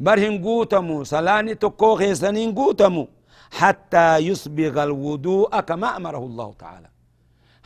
برهن 0.04 0.34
قوتمو 0.44 0.96
صلاني 1.12 1.54
تكو 1.62 1.90
خيسانين 2.00 2.50
قوتمو 2.58 3.04
حتى 3.50 4.16
يسبغ 4.16 4.84
الوضوء 4.84 5.60
كما 5.60 5.96
أمره 5.96 6.18
الله 6.18 6.52
تعالى. 6.52 6.90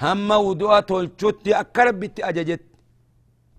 هم 0.02 0.30
وضوء 0.30 0.80
تلچوت 0.80 1.48
أكربت 1.48 2.20
أججت. 2.20 2.62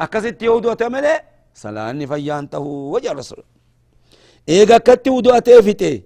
أكست 0.01 0.43
وضوء 0.43 0.73
تملي؟ 0.73 1.21
صلاني 1.53 2.07
فيانته 2.07 2.65
وجه 2.93 3.11
رسول. 3.11 3.43
إيغا 4.49 4.77
كت 4.77 5.07
وضوء 5.07 5.39
تيفتي 5.39 6.03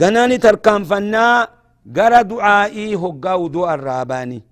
غناني 0.00 0.38
تركان 0.38 0.84
فنا 0.84 1.48
غرا 1.96 2.22
دعائي 2.22 2.94
هقا 2.96 3.34
وضوء 3.34 3.74
الراباني. 3.74 4.42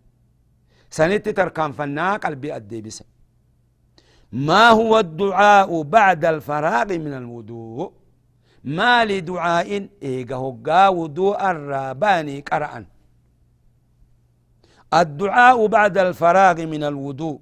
سنت 0.90 1.28
تركان 1.28 1.72
فنا 1.72 2.16
قلبي 2.16 2.56
أدي 2.56 2.90
ما 4.32 4.68
هو 4.68 4.98
الدعاء 4.98 5.82
بعد 5.82 6.24
الفراغ 6.24 6.88
من 6.98 7.14
الوضوء؟ 7.14 7.92
ما 8.64 9.04
لدعاء 9.04 9.88
إيغا 10.02 10.36
هقا 10.36 10.88
وضوء 10.88 11.50
الراباني 11.50 12.40
قرأ 12.40 12.84
الدعاء 14.94 15.66
بعد 15.66 15.98
الفراغ 15.98 16.66
من 16.66 16.84
الوضوء 16.84 17.40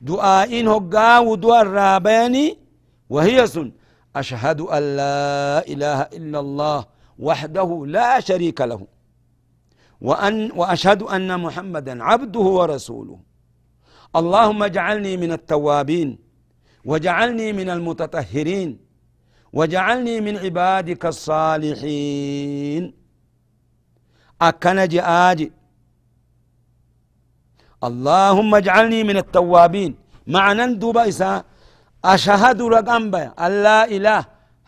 دعاء 0.00 0.66
هقا 0.68 1.18
وضوء 1.18 1.60
الراباني 1.60 2.58
وهي 3.10 3.46
سن 3.46 3.72
أشهد 4.16 4.60
أن 4.60 4.82
لا 4.96 5.66
إله 5.68 6.00
إلا 6.02 6.40
الله 6.40 6.86
وحده 7.18 7.84
لا 7.86 8.20
شريك 8.20 8.60
له 8.60 8.86
وأن 10.00 10.52
وأشهد 10.52 11.02
أن 11.02 11.40
محمدا 11.40 12.04
عبده 12.04 12.40
ورسوله 12.40 13.18
اللهم 14.16 14.62
اجعلني 14.62 15.16
من 15.16 15.32
التوابين 15.32 16.18
وجعلني 16.84 17.52
من 17.52 17.70
المتطهرين 17.70 18.83
وجعلني 19.58 20.14
من 20.26 20.34
عبادك 20.44 21.02
الصالحين. 21.14 22.82
أكنج 24.48 24.94
آجي 25.28 25.48
اللهم 27.88 28.50
اجعلني 28.60 29.00
من 29.08 29.16
التوابين. 29.24 29.92
معنى 30.34 30.64
دوبا 30.82 31.02
إساء 31.08 31.44
أشهد 32.12 32.60
رقم 32.76 33.02
أن 33.44 33.52
لا 33.66 33.80
إله. 33.96 34.20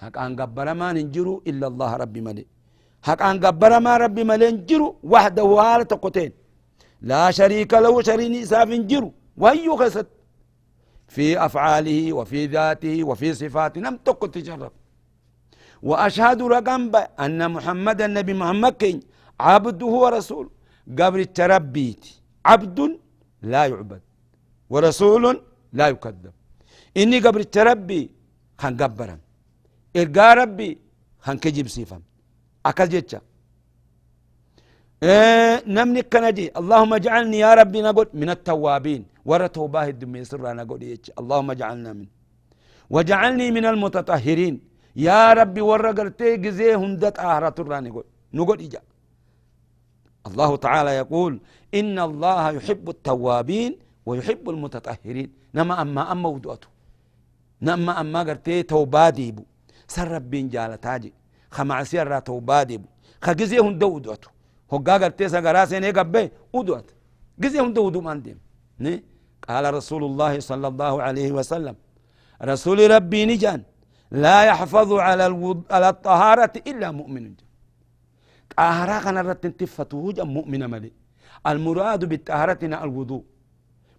حق 0.03 0.16
أن 0.27 0.31
قبر 0.40 0.66
ما 0.81 0.88
ننجرو 0.96 1.35
إلا 1.51 1.66
الله 1.70 1.90
ربي 2.03 2.20
ملي. 2.27 2.44
حق 3.07 3.20
أن 3.31 3.37
قبر 3.44 3.72
ما 3.87 3.94
ربي 4.05 4.22
ملي 4.31 4.46
ننجرو 4.51 4.88
وحده 5.12 5.49
هالة 5.66 5.92
قتين 6.05 6.31
لا 7.11 7.22
شريك 7.38 7.72
له. 7.85 7.94
شرين 8.09 8.35
إساف 8.44 8.68
نجرو 8.83 9.11
وهي 9.42 9.68
خسد 9.81 10.07
في 11.14 11.45
أفعاله 11.47 12.12
وفي 12.12 12.47
ذاته 12.47 13.05
وفي 13.05 13.35
صفاته 13.35 13.81
لم 13.81 13.97
تقل 13.97 14.31
تجرب. 14.31 14.73
وأشهد 15.83 16.42
رقم 16.42 16.83
أن 17.25 17.40
محمد 17.51 18.03
النبي 18.03 18.35
محمد 18.35 18.83
عبده 19.40 19.87
ورسوله 19.87 20.51
قبر 20.99 21.19
التربيت 21.29 22.05
عبد 22.51 22.79
لا 23.53 23.62
يعبد 23.66 24.03
ورسول 24.71 25.25
لا 25.79 25.88
يكذب. 25.88 26.33
إني 26.97 27.19
قبر 27.25 27.40
التربي 27.40 28.11
خان 28.61 28.77
قبرا. 28.81 29.16
إرقى 29.97 30.29
ربي 30.40 30.71
خان 31.25 31.37
كجيب 31.38 31.69
سيفا 31.69 31.99
أكل 32.66 32.88
جتشا 32.88 33.21
إيه 35.02 35.62
نمني 35.66 36.02
كنجي 36.12 36.46
اللهم 36.61 36.94
اجعلني 36.94 37.38
يا 37.38 37.54
ربي 37.54 37.80
نقول 37.82 38.09
من 38.14 38.30
التوابين. 38.30 39.02
ورا 39.28 39.46
توباه 39.46 39.88
الدمي 39.88 40.24
سر 40.24 40.54
نقول 40.61 40.82
اللهم 41.20 41.50
اجعلنا 41.50 41.92
من. 41.92 42.06
وجعلني 42.90 43.50
من 43.50 43.64
المتطهرين. 43.72 44.54
يا 44.96 45.32
ربي 45.32 45.61
ورا 45.61 45.92
قرتي 45.92 46.37
جزيه 46.37 46.76
هندت 46.76 47.18
آهرة 47.18 47.59
نقول. 47.87 48.04
نقول 48.35 48.59
إجا 48.61 48.80
الله 50.28 50.56
تعالى 50.56 50.90
يقول 51.02 51.40
إن 51.74 51.98
الله 52.09 52.50
يحب 52.50 52.88
التوابين 52.88 53.72
ويحب 54.06 54.44
المتطهرين. 54.50 55.28
نما 55.54 55.82
أما 55.82 56.12
أما 56.12 56.28
ودوته 56.28 56.68
نما 57.62 58.00
أما 58.00 58.20
قرتي 58.28 58.62
توبا 58.62 59.11
ديبو. 59.11 59.44
سر 59.88 60.09
ربين 60.09 60.48
جالتاجي. 60.48 61.12
خمعسي 61.50 62.02
الرا 62.02 62.18
توبا 62.18 62.62
ديبو. 62.62 62.88
خجزي 63.24 63.59
هندو 63.59 63.88
ودوته 63.94 64.36
هقا 64.72 64.94
قرتي 65.02 65.29
سقرا 65.35 65.64
سيني 65.70 65.90
قبي 65.98 66.24
ودوت 66.57 66.88
ودو 67.87 68.00
من 68.07 68.18
ديم 68.24 68.38
ني 68.85 68.94
قال 69.48 69.64
رسول 69.79 70.02
الله 70.05 70.33
صلى 70.50 70.66
الله 70.72 70.94
عليه 71.07 71.31
وسلم 71.38 71.76
رسول 72.50 72.79
ربي 72.94 73.20
نجان 73.31 73.62
لا 74.24 74.38
يحفظ 74.50 74.90
على 74.92 75.26
الوض... 75.26 75.62
على 75.70 75.88
الطهارة 75.88 76.55
إلا 76.70 76.90
مؤمن۔ 76.90 77.24
طهارة 78.57 78.96
كان 79.05 79.18
رتن 79.29 79.57
تفتوه 79.57 80.24
مؤمن 80.37 80.62
ملي 80.70 80.92
المراد 81.46 82.05
بالطهارة 82.05 82.62
الوضوء 82.87 83.24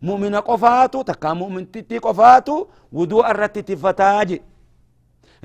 مؤمن 0.01 0.36
قفاتو 0.36 1.01
تكا 1.01 1.34
مؤمن 1.34 1.71
تتي 1.71 1.97
قفاتو 1.97 2.67
وضوء 2.97 3.32
الرت 3.32 3.60
تفتاج 3.69 4.30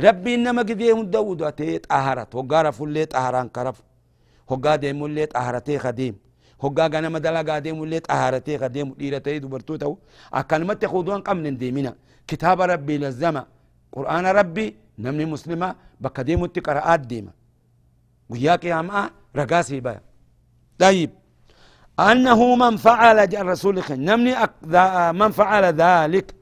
ربي 0.07 0.35
إنما 0.35 0.63
قد 0.69 0.81
يهد 0.81 1.17
وضوء 1.17 1.51
تيت 1.51 1.93
أهرت 1.93 2.35
وقار 2.35 2.73
فليت 2.73 3.13
أهران 4.53 4.61
كرف 4.61 4.61
هقا 4.61 4.77
ديم 4.77 5.05
الليت 5.05 5.37
أهرتي 5.37 5.79
خديم 5.79 6.15
هقا 6.63 6.87
غانا 6.87 7.09
مدلا 7.09 7.59
ديم 7.59 7.83
الليت 7.83 8.11
أهرتي 8.11 8.59
خديم 8.59 8.95
ديرتي 8.95 9.39
دبرتو 9.39 9.77
تو 9.77 9.97
أكلمت 10.35 10.83
تخوضوان 10.83 11.21
قمن 11.21 11.57
ديمنا 11.59 11.95
كتاب 12.29 12.61
ربي 12.61 12.99
لزما 12.99 13.47
قرآن 13.93 14.27
ربي 14.27 14.77
نمني 14.99 15.25
مسلمة 15.25 15.75
بكديم 16.01 16.45
التقراءات 16.45 17.01
ديما 17.01 17.33
ويا 18.31 18.57
قيامة 18.57 19.11
رقاسي 19.37 19.81
بها 19.81 20.01
طيب 20.79 21.11
أنه 22.01 22.57
من 22.57 22.77
فعل 22.77 23.19
الرسول 23.19 23.83
نمني 23.91 24.35
من 25.13 25.31
فعل 25.31 25.65
ذلك 25.65 26.35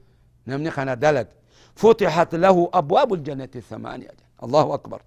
نمني 0.46 0.70
خنا 0.70 0.94
دلق 0.94 1.28
فتحت 1.74 2.34
له 2.34 2.70
أبواب 2.74 3.14
الجنة 3.14 3.48
الثمانية 3.56 4.08
الله 4.42 4.74
أكبر 4.74 5.02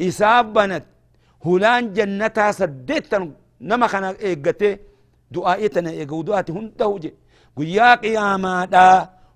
إساب 0.00 0.52
بنت 0.52 0.84
هلان 1.46 1.92
جنتها 1.96 2.52
سدت 2.60 3.12
نما 3.68 3.86
خنا 3.92 4.10
إيقتي 4.26 4.78
دعائتنا 5.34 5.90
إيقو 5.90 6.22
دعاتي 6.28 6.52
هنده 6.52 6.90
قيا 7.58 7.94
قياما 8.02 8.64
دا 8.64 8.86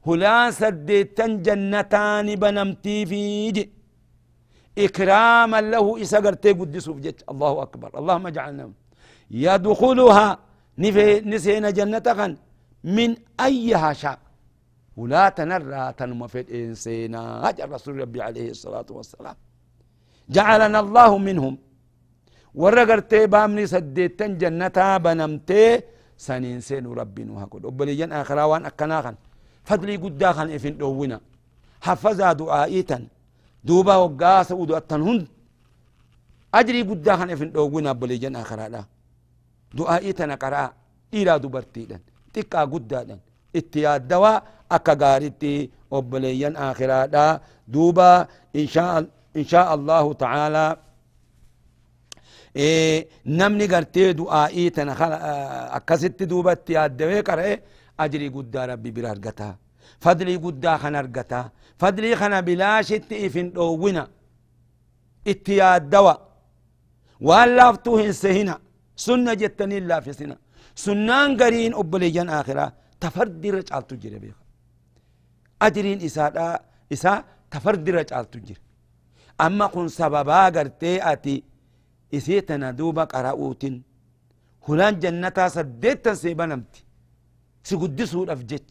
هلان 0.09 0.51
سدت 0.61 1.19
جنتان 1.47 2.27
بنمتي 2.43 3.07
فيجي 3.11 3.65
إكراما 4.79 5.61
له 5.73 5.87
إسقرتي 6.03 6.53
قدسه 6.59 6.93
بجت 6.97 7.19
الله 7.33 7.53
أكبر. 7.63 7.91
اللهم 8.01 8.27
اجعلنا 8.27 8.65
يدخلها 9.31 10.29
نسينا 11.33 11.71
جنة 11.79 12.37
من 12.97 13.11
أيها 13.49 13.93
شاء. 13.93 14.19
ولا 14.97 15.29
تنرى 15.29 15.85
تنم 15.99 16.27
في 16.27 16.41
الإنسان 16.41 17.15
هجر 17.45 17.71
رسول 17.71 17.95
ربي 18.03 18.21
عليه 18.23 18.49
الصلاة 18.51 18.89
والسلام. 18.97 19.37
جعلنا 20.29 20.79
الله 20.85 21.19
منهم. 21.19 21.55
ورقرتي 22.55 23.21
بامني 23.33 23.65
سديتن 23.67 24.39
جنتا 24.41 24.97
بنمتي 25.05 25.63
سنين 26.27 26.61
سين 26.69 26.87
ربي 27.01 27.23
نوهكو 27.29 27.57
أبليجن 27.71 28.13
آخرا 28.13 28.45
وان 28.51 28.65
أكناخن. 28.71 29.17
فضلي 29.69 29.97
قداخن 30.05 30.49
إفن 30.57 30.75
دونا 30.81 31.19
حفظا 31.87 32.33
دعائيتا 32.41 32.99
دوبا 33.69 33.95
وقاس 34.03 34.49
ودو 34.61 34.77
أتنهن 34.81 35.21
أجري 36.59 36.83
قداخن 36.91 37.29
إفن 37.35 37.49
دونا 37.57 37.91
أبليجن 37.91 38.37
آخرا 38.43 38.67
لا 38.73 38.83
دعائي 39.79 40.13
تنا 40.19 40.35
قراء 40.43 40.71
إلى 41.15 41.33
دبرتيدن 41.43 42.03
تكا 42.35 42.61
قدادن 42.73 43.19
اتياد 43.59 44.09
دوا. 44.09 44.35
أكا 44.73 44.95
غارتي 45.01 45.71
آخرا 45.93 47.07
دا 47.07 47.41
دوبا 47.69 48.27
إن 48.57 48.67
شاء, 48.67 49.07
إن 49.37 49.45
شاء 49.45 49.69
الله 49.75 50.05
تعالى 50.13 50.77
قرتي 53.73 54.13
دعائي 54.13 54.71
تنا 54.71 54.93
أكست 55.77 56.23
دوبا 56.23 56.53
اتياد 56.53 56.97
دوي 56.97 57.21
قرأ 57.21 57.59
أجري 58.01 58.29
قدا 58.29 58.67
ربي 58.67 58.91
بلا 58.91 59.11
أرقتا 59.11 59.49
فضلي 60.05 60.37
قدا 60.45 60.73
خنا 60.83 60.99
أرقتا 60.99 61.41
فضلي 61.83 62.17
خنا 62.21 62.41
بلا 62.41 62.83
شت 62.89 63.11
إفن 63.13 63.47
دوونا 63.53 64.05
اتياد 65.33 65.91
دوا 65.91 66.15
وان 67.29 67.49
لافتوهن 67.57 68.13
سهنا 68.23 68.57
سنة 69.05 69.33
جتني 69.41 69.79
الله 69.79 70.01
في 70.05 70.13
سنة 70.19 70.37
سنان 70.85 71.31
قرين 71.41 71.73
أبليجان 71.81 72.29
آخرة 72.39 72.67
تفردي 73.03 73.51
رجال 73.57 73.83
تجري 73.91 74.19
بيخ 74.23 74.37
أجرين 75.67 75.99
إساء 76.09 76.37
إساء 76.95 77.25
تفردي 77.53 77.91
رجال 77.97 78.25
تجري 78.33 78.61
أما 79.47 79.67
كن 79.73 79.89
سببا 79.99 80.45
قرتي 80.55 81.35
أتي 82.13 82.17
إسيتنا 82.17 82.71
دوبا 82.79 83.05
قرأوتين 83.13 83.75
هلان 84.69 84.95
جنتا 85.03 85.49
سديتا 85.57 86.15
سيبا 86.23 86.47
نمتي 86.51 86.83
سقدسه 87.69 88.23
الأفجج 88.25 88.67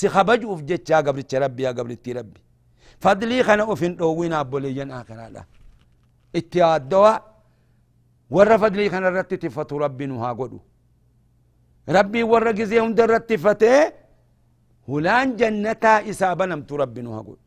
سخبجه 0.00 0.48
أفجج 0.54 0.90
يا 0.90 0.98
قبل 1.06 1.22
ربي 1.44 1.62
يا 1.62 1.70
قبل 1.78 1.92
ربي 2.18 2.40
فضلي 3.04 3.38
خنا 3.46 3.64
أفن 3.72 3.92
أوين 4.00 4.32
أبوليين 4.32 4.90
آخر 5.00 5.18
هذا 5.24 5.42
اتياد 6.38 6.88
دواء 6.92 7.20
ورا 8.34 8.56
فضلي 8.62 8.90
خنا 8.92 9.08
رتت 9.16 9.44
ربي 9.84 10.06
نها 10.10 10.32
قدو. 10.40 10.60
ربي 11.96 12.22
ورا 12.32 12.50
جزيهم 12.58 12.90
درت 12.98 13.30
فتي. 13.44 13.74
هلان 14.88 15.28
جنتا 15.40 15.92
إسابة 16.10 16.44
نمت 16.50 16.70
ربي 16.82 17.00
نها 17.06 17.20
قدو. 17.26 17.42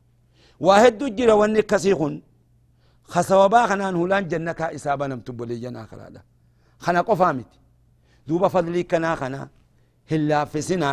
واحد 0.67 0.97
جرى 1.17 1.33
واني 1.39 1.61
كسيخن 1.71 2.13
خسوبا 3.13 3.61
خنان 3.69 3.95
هلان 4.01 4.23
جنتا 4.31 4.65
إسابة 4.75 5.05
نمت 5.11 5.27
بوليين 5.37 5.75
آخر 5.83 5.97
هذا 6.07 6.21
خنا 6.85 7.01
قفامت 7.09 7.51
دوبا 8.27 8.47
فضلي 8.53 8.83
كنا 8.91 9.11
خنا 9.21 9.41
هلا 10.11 10.39
في 10.51 10.59
سنة 10.69 10.89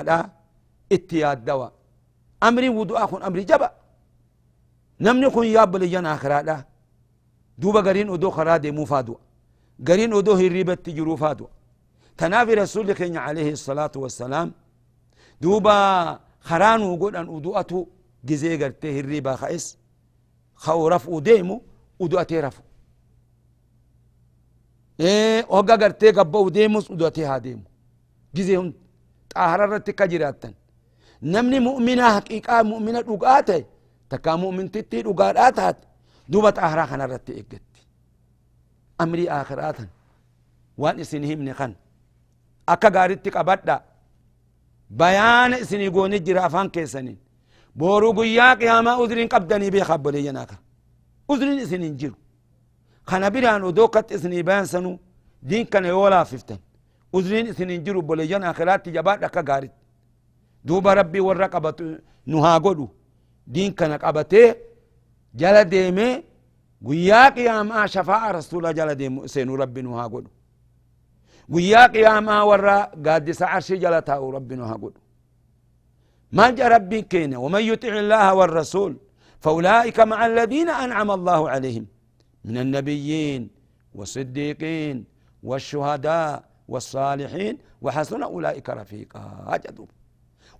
اتياد 0.94 1.38
دواء 1.48 1.72
أمري 2.48 2.68
ودو 2.78 2.94
أخون 3.04 3.22
أمري 3.28 3.44
جبأ 3.50 3.70
namni 5.00 5.30
kun 5.30 5.46
yaabbaliyyan 5.46 6.04
akiraadha 6.14 6.56
duuba 7.62 7.80
gariin 7.86 8.08
odoo 8.10 8.30
karaa 8.38 8.58
deemuu 8.58 8.86
faadua 8.92 9.20
gariin 9.88 10.12
odoo 10.20 10.36
hirribatti 10.36 10.92
jiruu 10.96 11.16
faadua 11.16 11.50
tanaafi 12.16 12.54
rasuli 12.62 12.94
keenya 12.98 13.20
alayhi 13.28 13.56
salaatu 13.56 14.02
wassalaam 14.02 14.48
duuba 15.42 15.74
karaa 16.48 16.76
nuu 16.82 16.96
godhan 17.02 17.28
udu'atu 17.36 17.78
gizee 18.28 18.56
gartee 18.62 18.92
hirribaa 18.96 19.36
ka'es 19.42 19.64
ka'u 20.64 20.88
raf'u 20.94 21.20
deemu 21.28 21.56
udu'atee 22.04 22.40
rafu 22.46 22.62
hogga 25.50 25.76
gartee 25.76 26.12
gabba'u 26.12 26.50
deemus 26.54 26.90
udu'atee 26.90 27.24
haa 27.30 27.40
deemu 27.44 27.62
gizee 28.34 28.56
hund 28.56 28.74
xaahara 29.34 29.64
irratti 29.66 29.92
ka 29.98 30.04
jiraattan 30.12 30.54
namni 31.22 31.58
mu'mina 31.68 32.06
haqiiqaa 32.16 32.62
mu'mina 32.70 33.00
dhugaa 33.08 33.42
ta'e 33.48 33.62
takkaa 34.10 34.36
mu'mintittii 34.44 35.02
dhugaadhaa 35.06 35.52
taate 35.58 35.84
duuba 36.32 36.50
xaaharaa 36.58 36.86
kana 36.90 37.04
irratti 37.08 37.32
eeggatti 37.38 37.80
amrii 39.02 39.28
aakiraatan 39.36 39.88
waan 40.82 40.98
isin 41.04 41.24
himne 41.30 41.52
kan 41.60 41.72
akka 42.72 42.88
gaaritti 42.96 43.30
qabadha 43.36 43.76
bayaana 45.00 45.56
isinii 45.64 45.90
gooni 45.96 46.18
jira 46.26 46.42
afaan 46.48 46.70
keessaniin 46.74 47.18
booruu 47.78 48.12
guyyaa 48.18 48.54
qiyaamaa 48.60 48.96
uzriin 49.02 49.28
qabdanii 49.34 49.70
beeka 49.74 49.92
abboleeyyanaa 49.98 50.46
kan 50.50 50.58
أذن 51.32 51.48
إذن 51.64 51.82
إنجيل 51.90 52.14
خنا 53.10 53.28
بيران 53.34 53.62
ودوقت 53.68 54.08
إذن 54.16 54.32
يبان 54.40 54.64
سنو 54.72 54.92
دين 55.50 55.64
كان 55.72 55.84
يولا 55.92 56.20
ففتن 56.30 56.58
أذن 57.16 57.46
إذن 57.50 57.70
إنجيل 57.76 57.96
بوليجان 58.08 58.42
آخرات 58.50 58.80
تجابات 58.86 59.18
لك 59.22 59.36
غارت 59.48 59.72
دوبا 60.66 60.92
ربي 60.98 61.20
ورق 61.26 61.54
أبت 61.56 61.78
نها 62.32 62.54
قدو 62.64 62.86
دين 63.54 63.70
كان 63.78 63.92
أبته 64.10 64.44
جل 65.40 65.56
ديمي 65.72 66.08
قياك 66.88 67.36
يا 67.48 67.56
ما 67.70 67.80
شفاء 67.94 68.22
رسول 68.38 68.58
الله 68.58 68.72
جل 68.78 68.90
ديمي 69.00 69.28
سنو 69.34 69.54
ربي 69.62 69.80
نها 69.86 70.06
قدو 70.12 70.30
قياك 71.54 71.94
يا 72.06 72.14
ما 72.26 72.36
ورى 72.48 72.78
قادس 73.04 73.40
عرش 73.52 73.68
جل 73.82 73.94
تاو 74.08 74.30
ربي 74.36 74.54
نها 74.60 74.74
قدو 74.82 75.00
ما 76.36 76.46
جربي 76.58 77.00
كينه 77.12 77.38
ومن 77.44 77.62
يطع 77.70 77.92
الله 78.04 78.26
والرسول 78.38 78.92
فأولئك 79.40 80.00
مع 80.00 80.26
الذين 80.26 80.68
أنعم 80.68 81.10
الله 81.10 81.50
عليهم 81.50 81.86
من 82.44 82.56
النبيين 82.58 83.50
والصديقين 83.94 85.04
والشهداء 85.42 86.44
والصالحين 86.68 87.58
وحسن 87.82 88.22
أولئك 88.22 88.70
رفيقا. 88.70 89.22
اجدوب 89.54 89.88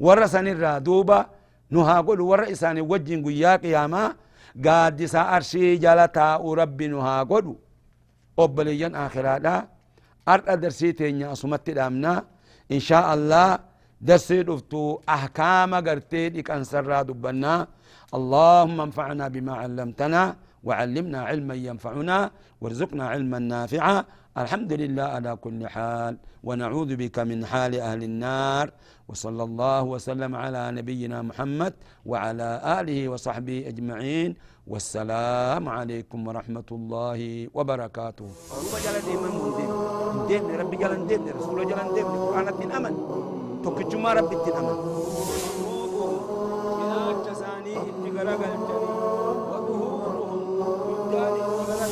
ورسن 0.00 0.46
الرادوبه 0.48 1.26
نها 1.70 2.00
قول 2.00 2.20
ورئسان 2.20 2.80
وجن 2.80 3.26
يا 3.30 3.56
قياما. 3.56 4.16
قادس 4.64 5.14
أرشي 5.14 5.76
جلتا 5.76 6.36
ربي 6.36 6.86
نها 6.88 7.22
قول 7.22 7.56
وبليا 8.36 8.88
آخرا 9.06 9.38
لا 9.38 9.68
ارادرسيتين 10.28 11.20
يا 11.20 11.34
صمت 11.34 11.68
الامنا 11.68 12.24
إن 12.72 12.80
شاء 12.80 13.14
الله. 13.14 13.58
درسي 14.00 14.42
دفتو 14.42 15.02
أحكام 15.08 15.74
غرتي 15.74 16.28
ديك 16.28 16.50
أنسر 16.50 16.86
رادوبنا 16.86 17.66
اللهم 18.08 18.80
انفعنا 18.80 19.28
بما 19.28 19.54
علمتنا 19.54 20.36
وعلمنا 20.64 21.22
علما 21.22 21.54
ينفعنا 21.54 22.30
وارزقنا 22.60 23.04
علما 23.08 23.38
نافعا. 23.38 24.04
الحمد 24.38 24.72
لله 24.72 25.02
على 25.02 25.36
كل 25.36 25.68
حال. 25.68 26.16
ونعوذ 26.44 26.96
بك 26.96 27.18
من 27.18 27.44
حال 27.44 27.76
أهل 27.80 28.02
النار. 28.02 28.72
وصلى 29.08 29.42
الله 29.42 29.82
وسلم 29.82 30.32
على 30.36 30.72
نبينا 30.72 31.22
محمد 31.22 31.74
وعلى 32.06 32.48
آله 32.80 33.08
وصحبه 33.08 33.68
أجمعين. 33.68 34.36
والسلام 34.66 35.68
عليكم 35.68 36.28
ورحمة 36.28 36.68
الله 36.72 37.48
وبركاته. 37.54 38.28
توكجما 43.64 44.12
ربي 44.12 44.36
البلاغ 48.18 48.34
الجليل 48.36 48.96
وظهورهم 49.50 50.38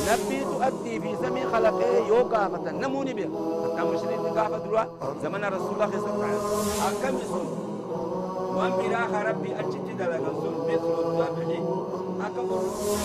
لبي 0.07 0.39
تؤدي 0.43 0.99
في 0.99 1.15
سمي 1.15 1.43
خلقه 1.45 2.07
يوقافة 2.07 2.71
نموني 2.71 3.13
بها 3.13 3.27
حتى 3.63 3.83
مشرين 3.83 4.23
تقافة 4.23 4.57
دروا 4.57 4.83
زمن 5.23 5.45
رسول 5.45 5.73
الله 5.73 5.89
صلى 5.91 6.13
الله 6.13 6.25
عليه 6.25 6.37
وسلم 6.37 6.81
أكم 6.87 7.17
سن 7.17 7.47
وان 8.57 8.71
براخ 8.71 9.11
ربي 9.27 9.59
أجت 9.59 9.85
دلغ 9.99 10.17
سن 10.17 10.55
بسر 10.67 11.09
الزابحي 11.11 11.59
أكم 12.21 12.47
الله 12.49 12.97